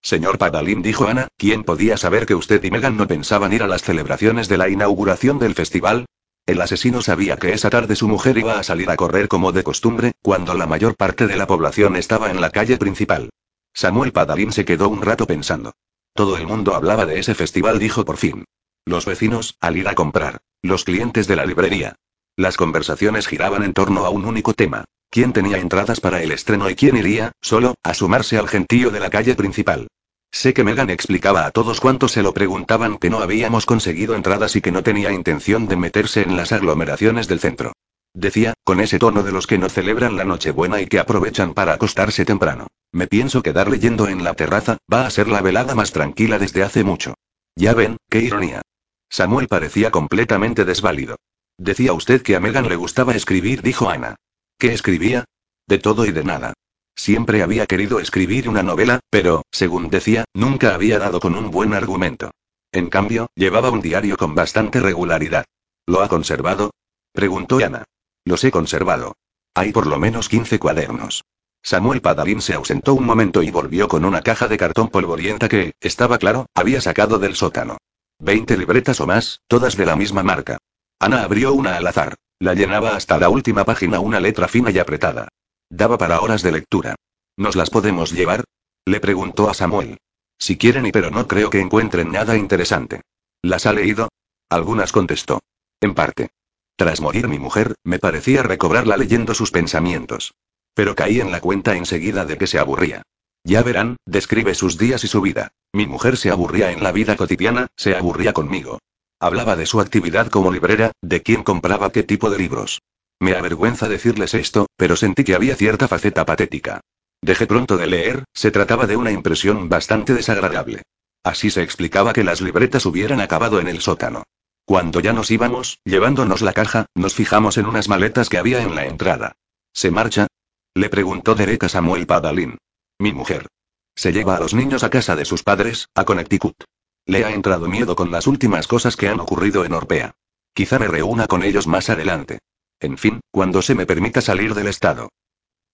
Señor 0.02 0.36
Padalín 0.36 0.82
dijo 0.82 1.06
Ana, 1.06 1.28
¿quién 1.38 1.64
podía 1.64 1.96
saber 1.96 2.26
que 2.26 2.34
usted 2.34 2.62
y 2.62 2.70
Megan 2.70 2.98
no 2.98 3.08
pensaban 3.08 3.54
ir 3.54 3.62
a 3.62 3.66
las 3.66 3.80
celebraciones 3.80 4.48
de 4.48 4.58
la 4.58 4.68
inauguración 4.68 5.38
del 5.38 5.54
festival? 5.54 6.04
El 6.44 6.60
asesino 6.60 7.00
sabía 7.00 7.38
que 7.38 7.54
esa 7.54 7.70
tarde 7.70 7.96
su 7.96 8.06
mujer 8.06 8.36
iba 8.36 8.58
a 8.58 8.62
salir 8.64 8.90
a 8.90 8.96
correr 8.96 9.28
como 9.28 9.52
de 9.52 9.62
costumbre, 9.62 10.12
cuando 10.20 10.52
la 10.52 10.66
mayor 10.66 10.94
parte 10.94 11.26
de 11.26 11.36
la 11.36 11.46
población 11.46 11.96
estaba 11.96 12.30
en 12.30 12.42
la 12.42 12.50
calle 12.50 12.76
principal. 12.76 13.30
Samuel 13.72 14.12
Padalín 14.12 14.52
se 14.52 14.66
quedó 14.66 14.90
un 14.90 15.00
rato 15.00 15.26
pensando. 15.26 15.72
Todo 16.12 16.36
el 16.36 16.46
mundo 16.46 16.74
hablaba 16.74 17.06
de 17.06 17.18
ese 17.18 17.34
festival, 17.34 17.78
dijo 17.78 18.04
por 18.04 18.18
fin. 18.18 18.44
Los 18.88 19.04
vecinos, 19.04 19.58
al 19.60 19.76
ir 19.76 19.86
a 19.86 19.94
comprar. 19.94 20.38
Los 20.62 20.84
clientes 20.84 21.26
de 21.26 21.36
la 21.36 21.44
librería. 21.44 21.96
Las 22.36 22.56
conversaciones 22.56 23.26
giraban 23.26 23.62
en 23.62 23.74
torno 23.74 24.06
a 24.06 24.08
un 24.08 24.24
único 24.24 24.54
tema. 24.54 24.86
¿Quién 25.10 25.34
tenía 25.34 25.58
entradas 25.58 26.00
para 26.00 26.22
el 26.22 26.32
estreno 26.32 26.70
y 26.70 26.74
quién 26.74 26.96
iría, 26.96 27.32
solo, 27.42 27.74
a 27.82 27.92
sumarse 27.92 28.38
al 28.38 28.48
gentío 28.48 28.90
de 28.90 29.00
la 29.00 29.10
calle 29.10 29.34
principal? 29.34 29.88
Sé 30.32 30.54
que 30.54 30.64
Megan 30.64 30.88
explicaba 30.88 31.44
a 31.44 31.50
todos 31.50 31.80
cuantos 31.80 32.12
se 32.12 32.22
lo 32.22 32.32
preguntaban 32.32 32.96
que 32.96 33.10
no 33.10 33.18
habíamos 33.18 33.66
conseguido 33.66 34.14
entradas 34.14 34.56
y 34.56 34.62
que 34.62 34.72
no 34.72 34.82
tenía 34.82 35.12
intención 35.12 35.68
de 35.68 35.76
meterse 35.76 36.22
en 36.22 36.38
las 36.38 36.52
aglomeraciones 36.52 37.28
del 37.28 37.40
centro. 37.40 37.74
Decía, 38.14 38.54
con 38.64 38.80
ese 38.80 38.98
tono 38.98 39.22
de 39.22 39.32
los 39.32 39.46
que 39.46 39.58
no 39.58 39.68
celebran 39.68 40.16
la 40.16 40.24
Nochebuena 40.24 40.80
y 40.80 40.86
que 40.86 40.98
aprovechan 40.98 41.52
para 41.52 41.74
acostarse 41.74 42.24
temprano. 42.24 42.68
Me 42.90 43.06
pienso 43.06 43.42
quedar 43.42 43.68
leyendo 43.68 44.08
en 44.08 44.24
la 44.24 44.32
terraza, 44.32 44.78
va 44.90 45.06
a 45.06 45.10
ser 45.10 45.28
la 45.28 45.42
velada 45.42 45.74
más 45.74 45.92
tranquila 45.92 46.38
desde 46.38 46.62
hace 46.62 46.84
mucho. 46.84 47.12
Ya 47.54 47.74
ven, 47.74 47.98
qué 48.08 48.20
ironía. 48.20 48.62
Samuel 49.10 49.48
parecía 49.48 49.90
completamente 49.90 50.64
desválido. 50.64 51.16
Decía 51.56 51.92
usted 51.92 52.22
que 52.22 52.36
a 52.36 52.40
Megan 52.40 52.68
le 52.68 52.76
gustaba 52.76 53.14
escribir, 53.14 53.62
dijo 53.62 53.90
Ana. 53.90 54.16
¿Qué 54.58 54.72
escribía? 54.72 55.24
De 55.66 55.78
todo 55.78 56.04
y 56.06 56.12
de 56.12 56.24
nada. 56.24 56.54
Siempre 56.94 57.42
había 57.42 57.66
querido 57.66 58.00
escribir 58.00 58.48
una 58.48 58.62
novela, 58.62 59.00
pero, 59.10 59.42
según 59.50 59.88
decía, 59.88 60.24
nunca 60.34 60.74
había 60.74 60.98
dado 60.98 61.20
con 61.20 61.36
un 61.36 61.50
buen 61.50 61.74
argumento. 61.74 62.30
En 62.72 62.90
cambio, 62.90 63.28
llevaba 63.34 63.70
un 63.70 63.80
diario 63.80 64.16
con 64.16 64.34
bastante 64.34 64.80
regularidad. 64.80 65.44
¿Lo 65.86 66.02
ha 66.02 66.08
conservado? 66.08 66.72
preguntó 67.12 67.58
Ana. 67.58 67.84
Los 68.24 68.44
he 68.44 68.50
conservado. 68.50 69.16
Hay 69.54 69.72
por 69.72 69.86
lo 69.86 69.98
menos 69.98 70.28
15 70.28 70.58
cuadernos. 70.58 71.24
Samuel 71.62 72.00
Padalín 72.00 72.40
se 72.40 72.54
ausentó 72.54 72.94
un 72.94 73.04
momento 73.04 73.42
y 73.42 73.50
volvió 73.50 73.88
con 73.88 74.04
una 74.04 74.22
caja 74.22 74.48
de 74.48 74.58
cartón 74.58 74.88
polvorienta 74.88 75.48
que, 75.48 75.72
estaba 75.80 76.18
claro, 76.18 76.46
había 76.54 76.80
sacado 76.80 77.18
del 77.18 77.34
sótano. 77.34 77.78
Veinte 78.18 78.56
libretas 78.56 79.00
o 79.00 79.06
más, 79.06 79.40
todas 79.46 79.76
de 79.76 79.86
la 79.86 79.96
misma 79.96 80.22
marca. 80.22 80.58
Ana 80.98 81.22
abrió 81.22 81.52
una 81.52 81.76
al 81.76 81.86
azar. 81.86 82.16
La 82.40 82.54
llenaba 82.54 82.96
hasta 82.96 83.18
la 83.18 83.28
última 83.28 83.64
página 83.64 84.00
una 84.00 84.20
letra 84.20 84.48
fina 84.48 84.70
y 84.70 84.78
apretada. 84.78 85.28
Daba 85.70 85.98
para 85.98 86.20
horas 86.20 86.42
de 86.42 86.52
lectura. 86.52 86.96
¿Nos 87.36 87.56
las 87.56 87.70
podemos 87.70 88.12
llevar? 88.12 88.44
Le 88.84 89.00
preguntó 89.00 89.48
a 89.48 89.54
Samuel. 89.54 89.98
Si 90.38 90.56
quieren 90.56 90.86
y 90.86 90.92
pero 90.92 91.10
no 91.10 91.26
creo 91.26 91.50
que 91.50 91.60
encuentren 91.60 92.12
nada 92.12 92.36
interesante. 92.36 93.02
¿Las 93.42 93.66
ha 93.66 93.72
leído? 93.72 94.08
Algunas 94.48 94.92
contestó. 94.92 95.40
En 95.80 95.94
parte. 95.94 96.30
Tras 96.76 97.00
morir 97.00 97.28
mi 97.28 97.38
mujer, 97.38 97.74
me 97.84 97.98
parecía 97.98 98.42
recobrarla 98.42 98.96
leyendo 98.96 99.34
sus 99.34 99.50
pensamientos. 99.50 100.34
Pero 100.74 100.94
caí 100.94 101.20
en 101.20 101.32
la 101.32 101.40
cuenta 101.40 101.76
enseguida 101.76 102.24
de 102.24 102.38
que 102.38 102.46
se 102.46 102.58
aburría. 102.58 103.02
Ya 103.44 103.62
verán, 103.62 103.96
describe 104.06 104.54
sus 104.54 104.78
días 104.78 105.04
y 105.04 105.08
su 105.08 105.20
vida. 105.20 105.52
Mi 105.72 105.86
mujer 105.86 106.16
se 106.16 106.30
aburría 106.30 106.72
en 106.72 106.82
la 106.82 106.92
vida 106.92 107.16
cotidiana, 107.16 107.68
se 107.76 107.96
aburría 107.96 108.32
conmigo. 108.32 108.78
Hablaba 109.20 109.56
de 109.56 109.66
su 109.66 109.80
actividad 109.80 110.28
como 110.28 110.52
librera, 110.52 110.92
de 111.02 111.22
quién 111.22 111.42
compraba 111.42 111.90
qué 111.90 112.02
tipo 112.02 112.30
de 112.30 112.38
libros. 112.38 112.80
Me 113.20 113.34
avergüenza 113.34 113.88
decirles 113.88 114.34
esto, 114.34 114.66
pero 114.76 114.96
sentí 114.96 115.24
que 115.24 115.34
había 115.34 115.56
cierta 115.56 115.88
faceta 115.88 116.24
patética. 116.24 116.80
Dejé 117.20 117.46
pronto 117.46 117.76
de 117.76 117.88
leer, 117.88 118.24
se 118.32 118.50
trataba 118.50 118.86
de 118.86 118.96
una 118.96 119.10
impresión 119.10 119.68
bastante 119.68 120.14
desagradable. 120.14 120.82
Así 121.24 121.50
se 121.50 121.62
explicaba 121.62 122.12
que 122.12 122.22
las 122.22 122.40
libretas 122.40 122.86
hubieran 122.86 123.20
acabado 123.20 123.60
en 123.60 123.68
el 123.68 123.80
sótano. 123.80 124.22
Cuando 124.64 125.00
ya 125.00 125.12
nos 125.12 125.30
íbamos, 125.30 125.80
llevándonos 125.84 126.42
la 126.42 126.52
caja, 126.52 126.86
nos 126.94 127.14
fijamos 127.14 127.58
en 127.58 127.66
unas 127.66 127.88
maletas 127.88 128.28
que 128.28 128.38
había 128.38 128.62
en 128.62 128.74
la 128.74 128.86
entrada. 128.86 129.32
¿Se 129.72 129.90
marcha? 129.90 130.28
Le 130.74 130.88
preguntó 130.90 131.34
Derek 131.34 131.64
a 131.64 131.68
Samuel 131.68 132.06
Padalín. 132.06 132.58
Mi 133.00 133.12
mujer. 133.12 133.46
Se 133.94 134.12
lleva 134.12 134.36
a 134.36 134.40
los 134.40 134.54
niños 134.54 134.82
a 134.82 134.90
casa 134.90 135.14
de 135.14 135.24
sus 135.24 135.44
padres, 135.44 135.88
a 135.94 136.04
Connecticut. 136.04 136.64
Le 137.06 137.24
ha 137.24 137.30
entrado 137.30 137.68
miedo 137.68 137.94
con 137.94 138.10
las 138.10 138.26
últimas 138.26 138.66
cosas 138.66 138.96
que 138.96 139.08
han 139.08 139.20
ocurrido 139.20 139.64
en 139.64 139.72
Orpea. 139.72 140.14
Quizá 140.52 140.80
me 140.80 140.88
reúna 140.88 141.28
con 141.28 141.44
ellos 141.44 141.68
más 141.68 141.90
adelante. 141.90 142.40
En 142.80 142.98
fin, 142.98 143.20
cuando 143.30 143.62
se 143.62 143.76
me 143.76 143.86
permita 143.86 144.20
salir 144.20 144.54
del 144.54 144.66
estado. 144.66 145.10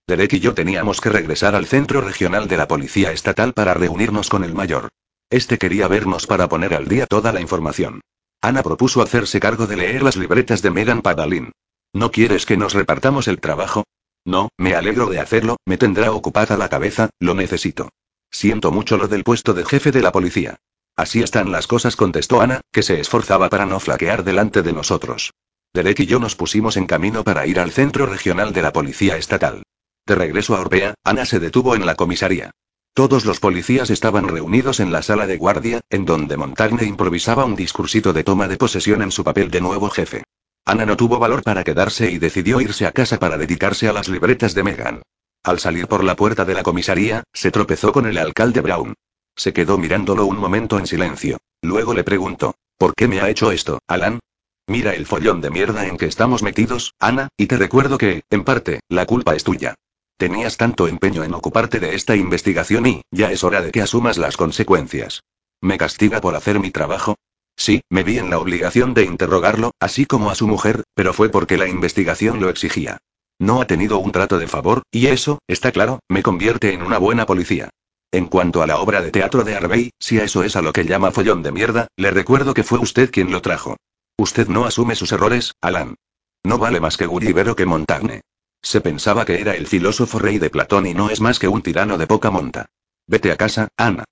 Derek 0.07 0.35
y 0.35 0.41
yo 0.41 0.53
teníamos 0.53 1.01
que 1.01 1.09
regresar 1.09 1.55
al 1.55 1.67
centro 1.67 2.03
regional 2.03 2.47
de 2.47 2.59
la 2.59 2.69
policía 2.69 3.11
estatal 3.11 3.55
para 3.55 3.73
reunirnos 3.73 4.29
con 4.29 4.45
el 4.45 4.53
mayor. 4.53 4.91
Este 5.31 5.57
quería 5.57 5.89
vernos 5.89 6.27
para 6.27 6.49
poner 6.49 6.75
al 6.75 6.89
día 6.89 7.07
toda 7.07 7.33
la 7.33 7.41
información. 7.41 8.03
Ana 8.43 8.63
propuso 8.63 9.01
hacerse 9.01 9.41
cargo 9.41 9.67
de 9.67 9.77
leer 9.77 10.03
las 10.03 10.17
libretas 10.17 10.61
de 10.61 10.71
Megan 10.71 11.01
Padalin. 11.01 11.53
¿No 11.95 12.11
quieres 12.11 12.45
que 12.45 12.59
nos 12.59 12.75
repartamos 12.75 13.29
el 13.29 13.41
trabajo? 13.41 13.85
No, 14.25 14.49
me 14.57 14.75
alegro 14.75 15.07
de 15.07 15.21
hacerlo, 15.21 15.57
me 15.67 15.77
tendrá 15.77 16.13
ocupada 16.13 16.57
la 16.57 16.69
cabeza, 16.69 17.11
lo 17.19 17.35
necesito. 17.35 17.91
Siento 18.31 18.73
mucho 18.73 18.97
lo 18.97 19.07
del 19.07 19.23
puesto 19.23 19.55
de 19.55 19.65
jefe 19.65 19.93
de 19.93 20.03
la 20.03 20.13
policía. 20.13 20.57
Así 20.97 21.23
están 21.23 21.53
las 21.53 21.67
cosas, 21.67 21.97
contestó 21.97 22.41
Ana, 22.41 22.61
que 22.73 22.83
se 22.83 23.01
esforzaba 23.01 23.49
para 23.49 23.67
no 23.67 23.81
flaquear 23.81 24.25
delante 24.25 24.63
de 24.63 24.73
nosotros. 24.73 25.33
Derek 25.75 26.01
y 26.01 26.07
yo 26.07 26.21
nos 26.21 26.37
pusimos 26.37 26.77
en 26.77 26.87
camino 26.87 27.25
para 27.25 27.47
ir 27.47 27.59
al 27.59 27.73
centro 27.73 28.07
regional 28.07 28.53
de 28.53 28.63
la 28.63 28.73
policía 28.73 29.17
estatal. 29.17 29.63
De 30.07 30.15
regreso 30.15 30.55
a 30.55 30.61
Orpea, 30.61 30.95
Ana 31.03 31.27
se 31.27 31.41
detuvo 31.41 31.75
en 31.75 31.85
la 31.85 31.97
comisaría. 31.97 32.53
Todos 32.95 33.25
los 33.25 33.41
policías 33.41 33.91
estaban 33.91 34.29
reunidos 34.29 34.79
en 34.79 34.93
la 34.93 35.03
sala 35.03 35.27
de 35.27 35.37
guardia, 35.37 35.81
en 35.91 36.05
donde 36.05 36.37
Montagne 36.37 36.85
improvisaba 36.85 37.45
un 37.45 37.57
discursito 37.57 38.13
de 38.13 38.23
toma 38.23 38.47
de 38.47 38.57
posesión 38.57 39.03
en 39.03 39.11
su 39.11 39.25
papel 39.25 39.51
de 39.51 39.61
nuevo 39.61 39.91
jefe. 39.91 40.23
Ana 40.67 40.87
no 40.87 40.97
tuvo 40.97 41.19
valor 41.19 41.43
para 41.43 41.63
quedarse 41.63 42.11
y 42.11 42.19
decidió 42.19 42.61
irse 42.61 42.87
a 42.87 42.93
casa 42.93 43.19
para 43.19 43.37
dedicarse 43.37 43.89
a 43.89 43.93
las 43.93 44.09
libretas 44.09 44.55
de 44.55 44.63
Megan. 44.63 45.03
Al 45.43 45.59
salir 45.59 45.87
por 45.87 46.03
la 46.03 46.17
puerta 46.17 46.47
de 46.47 46.55
la 46.55 46.63
comisaría, 46.63 47.23
se 47.35 47.51
tropezó 47.51 47.93
con 47.93 48.07
el 48.07 48.17
alcalde 48.17 48.63
Brown. 48.63 48.95
Se 49.37 49.53
quedó 49.53 49.77
mirándolo 49.77 50.25
un 50.25 50.39
momento 50.39 50.79
en 50.79 50.87
silencio. 50.87 51.39
Luego 51.61 51.93
le 51.93 52.03
preguntó, 52.03 52.55
¿por 52.79 52.95
qué 52.95 53.09
me 53.09 53.21
ha 53.21 53.29
hecho 53.29 53.53
esto, 53.53 53.81
Alan? 53.87 54.21
Mira 54.67 54.95
el 54.95 55.05
follón 55.05 55.43
de 55.43 55.51
mierda 55.51 55.87
en 55.87 55.99
que 55.99 56.07
estamos 56.07 56.43
metidos, 56.43 56.95
Ana, 56.99 57.29
y 57.37 57.47
te 57.47 57.59
recuerdo 57.59 57.99
que, 57.99 58.23
en 58.31 58.45
parte, 58.45 58.81
la 58.89 59.05
culpa 59.05 59.35
es 59.35 59.45
tuya. 59.45 59.75
Tenías 60.17 60.57
tanto 60.57 60.89
empeño 60.89 61.25
en 61.25 61.35
ocuparte 61.35 61.81
de 61.81 61.95
esta 61.95 62.17
investigación 62.17 62.87
y, 62.87 63.03
ya 63.11 63.31
es 63.31 63.45
hora 63.45 63.61
de 63.61 63.71
que 63.71 63.83
asumas 63.83 64.17
las 64.17 64.39
consecuencias. 64.39 65.23
¿Me 65.61 65.77
castiga 65.77 66.23
por 66.23 66.35
hacer 66.35 66.59
mi 66.61 66.71
trabajo? 66.71 67.17
Sí, 67.57 67.83
me 67.89 68.03
vi 68.03 68.19
en 68.19 68.31
la 68.31 68.39
obligación 68.39 68.95
de 68.95 69.05
interrogarlo, 69.05 69.73
así 69.81 70.07
como 70.07 70.31
a 70.31 70.35
su 70.35 70.47
mujer, 70.47 70.83
pero 70.95 71.13
fue 71.13 71.29
porque 71.29 71.57
la 71.57 71.69
investigación 71.69 72.41
lo 72.41 72.49
exigía. 72.49 72.99
No 73.39 73.61
ha 73.61 73.67
tenido 73.67 73.99
un 73.99 74.13
trato 74.13 74.39
de 74.39 74.47
favor, 74.47 74.83
y 74.91 75.07
eso, 75.07 75.39
está 75.49 75.73
claro, 75.73 76.01
me 76.09 76.23
convierte 76.23 76.73
en 76.73 76.83
una 76.83 76.99
buena 76.99 77.27
policía. 77.27 77.71
En 78.13 78.27
cuanto 78.27 78.63
a 78.63 78.67
la 78.67 78.79
obra 78.79 79.03
de 79.03 79.11
teatro 79.11 79.43
de 79.43 79.57
Harvey, 79.57 79.91
si 79.99 80.21
a 80.21 80.25
eso 80.25 80.45
es 80.45 80.55
a 80.57 80.63
lo 80.63 80.73
que 80.73 80.85
llama 80.85 81.11
follón 81.11 81.43
de 81.43 81.53
mierda, 81.53 81.89
le 81.97 82.11
recuerdo 82.11 82.55
que 82.55 82.63
fue 82.63 82.79
usted 82.79 83.11
quien 83.11 83.33
lo 83.33 83.43
trajo. 83.43 83.77
Usted 84.17 84.47
no 84.47 84.67
asume 84.67 84.95
sus 84.95 85.11
errores, 85.11 85.55
Alan. 85.61 85.97
No 86.45 86.59
vale 86.59 86.79
más 86.79 86.97
que 86.97 87.07
Gulliver 87.07 87.55
que 87.57 87.67
Montagne. 87.67 88.21
Se 88.63 88.81
pensaba 88.81 89.25
que 89.25 89.41
era 89.41 89.57
el 89.57 89.67
filósofo 89.67 90.19
rey 90.19 90.39
de 90.39 90.51
Platón 90.51 90.87
y 90.87 90.95
no 90.95 91.11
es 91.11 91.21
más 91.21 91.39
que 91.39 91.49
un 91.49 91.63
tirano 91.63 91.99
de 91.99 92.07
poca 92.07 92.31
monta. 92.31 92.67
Vete 93.07 93.33
a 93.33 93.37
casa, 93.37 93.69
Ana. 93.77 94.05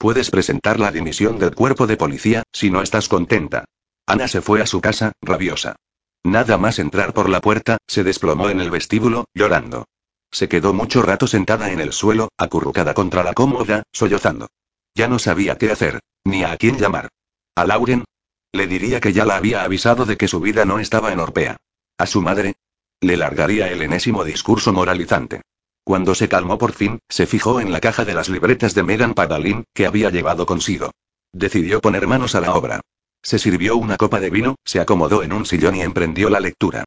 Puedes 0.00 0.30
presentar 0.30 0.80
la 0.80 0.90
dimisión 0.90 1.38
del 1.38 1.54
cuerpo 1.54 1.86
de 1.86 1.98
policía, 1.98 2.42
si 2.52 2.70
no 2.70 2.80
estás 2.80 3.06
contenta. 3.06 3.66
Ana 4.06 4.28
se 4.28 4.40
fue 4.40 4.62
a 4.62 4.66
su 4.66 4.80
casa, 4.80 5.12
rabiosa. 5.20 5.76
Nada 6.24 6.56
más 6.56 6.78
entrar 6.78 7.12
por 7.12 7.28
la 7.28 7.42
puerta, 7.42 7.76
se 7.86 8.02
desplomó 8.02 8.48
en 8.48 8.62
el 8.62 8.70
vestíbulo, 8.70 9.26
llorando. 9.34 9.84
Se 10.30 10.48
quedó 10.48 10.72
mucho 10.72 11.02
rato 11.02 11.26
sentada 11.26 11.70
en 11.70 11.80
el 11.80 11.92
suelo, 11.92 12.30
acurrucada 12.38 12.94
contra 12.94 13.22
la 13.22 13.34
cómoda, 13.34 13.82
sollozando. 13.92 14.48
Ya 14.94 15.06
no 15.06 15.18
sabía 15.18 15.58
qué 15.58 15.70
hacer, 15.70 16.00
ni 16.24 16.44
a 16.44 16.56
quién 16.56 16.78
llamar. 16.78 17.10
¿A 17.54 17.66
Lauren? 17.66 18.04
Le 18.52 18.66
diría 18.66 19.00
que 19.00 19.12
ya 19.12 19.26
la 19.26 19.36
había 19.36 19.64
avisado 19.64 20.06
de 20.06 20.16
que 20.16 20.28
su 20.28 20.40
vida 20.40 20.64
no 20.64 20.78
estaba 20.78 21.12
en 21.12 21.20
Orpea. 21.20 21.58
¿A 21.98 22.06
su 22.06 22.22
madre? 22.22 22.54
Le 23.02 23.18
largaría 23.18 23.70
el 23.70 23.82
enésimo 23.82 24.24
discurso 24.24 24.72
moralizante. 24.72 25.42
Cuando 25.90 26.14
se 26.14 26.28
calmó 26.28 26.56
por 26.56 26.70
fin, 26.70 27.00
se 27.08 27.26
fijó 27.26 27.60
en 27.60 27.72
la 27.72 27.80
caja 27.80 28.04
de 28.04 28.14
las 28.14 28.28
libretas 28.28 28.76
de 28.76 28.84
Megan 28.84 29.12
Padalin, 29.12 29.64
que 29.74 29.86
había 29.86 30.08
llevado 30.10 30.46
consigo. 30.46 30.92
Decidió 31.32 31.80
poner 31.80 32.06
manos 32.06 32.36
a 32.36 32.40
la 32.40 32.54
obra. 32.54 32.80
Se 33.24 33.40
sirvió 33.40 33.76
una 33.76 33.96
copa 33.96 34.20
de 34.20 34.30
vino, 34.30 34.54
se 34.64 34.78
acomodó 34.78 35.24
en 35.24 35.32
un 35.32 35.46
sillón 35.46 35.74
y 35.74 35.82
emprendió 35.82 36.30
la 36.30 36.38
lectura. 36.38 36.84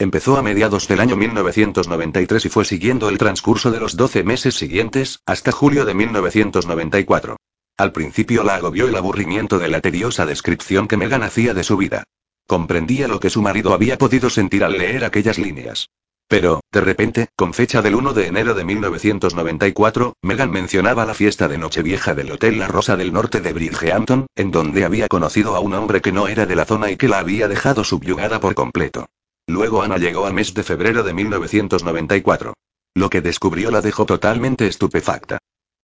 Empezó 0.00 0.36
a 0.36 0.42
mediados 0.42 0.88
del 0.88 0.98
año 0.98 1.14
1993 1.14 2.46
y 2.46 2.48
fue 2.48 2.64
siguiendo 2.64 3.08
el 3.08 3.18
transcurso 3.18 3.70
de 3.70 3.78
los 3.78 3.96
12 3.96 4.24
meses 4.24 4.56
siguientes, 4.56 5.20
hasta 5.26 5.52
julio 5.52 5.84
de 5.84 5.94
1994. 5.94 7.36
Al 7.76 7.92
principio 7.92 8.42
la 8.42 8.56
agobió 8.56 8.88
el 8.88 8.96
aburrimiento 8.96 9.60
de 9.60 9.68
la 9.68 9.80
tediosa 9.80 10.26
descripción 10.26 10.88
que 10.88 10.96
Megan 10.96 11.22
hacía 11.22 11.54
de 11.54 11.62
su 11.62 11.76
vida. 11.76 12.02
Comprendía 12.48 13.06
lo 13.06 13.20
que 13.20 13.30
su 13.30 13.42
marido 13.42 13.72
había 13.72 13.96
podido 13.96 14.28
sentir 14.28 14.64
al 14.64 14.72
leer 14.72 15.04
aquellas 15.04 15.38
líneas. 15.38 15.86
Pero, 16.28 16.60
de 16.72 16.80
repente, 16.80 17.28
con 17.36 17.52
fecha 17.52 17.82
del 17.82 17.94
1 17.94 18.12
de 18.14 18.26
enero 18.26 18.54
de 18.54 18.64
1994, 18.64 20.14
Megan 20.22 20.50
mencionaba 20.50 21.04
la 21.04 21.14
fiesta 21.14 21.48
de 21.48 21.58
Nochevieja 21.58 22.14
del 22.14 22.32
Hotel 22.32 22.58
La 22.58 22.68
Rosa 22.68 22.96
del 22.96 23.12
Norte 23.12 23.40
de 23.40 23.52
Bridgehampton, 23.52 24.26
en 24.34 24.50
donde 24.50 24.84
había 24.84 25.08
conocido 25.08 25.54
a 25.54 25.60
un 25.60 25.74
hombre 25.74 26.00
que 26.00 26.12
no 26.12 26.26
era 26.28 26.46
de 26.46 26.56
la 26.56 26.64
zona 26.64 26.90
y 26.90 26.96
que 26.96 27.08
la 27.08 27.18
había 27.18 27.46
dejado 27.48 27.84
subyugada 27.84 28.40
por 28.40 28.54
completo. 28.54 29.06
Luego 29.46 29.82
Ana 29.82 29.98
llegó 29.98 30.26
al 30.26 30.32
mes 30.32 30.54
de 30.54 30.62
febrero 30.62 31.02
de 31.02 31.12
1994. 31.12 32.54
Lo 32.94 33.10
que 33.10 33.20
descubrió 33.20 33.70
la 33.70 33.82
dejó 33.82 34.06
totalmente 34.06 34.66
estupefacta. 34.66 35.38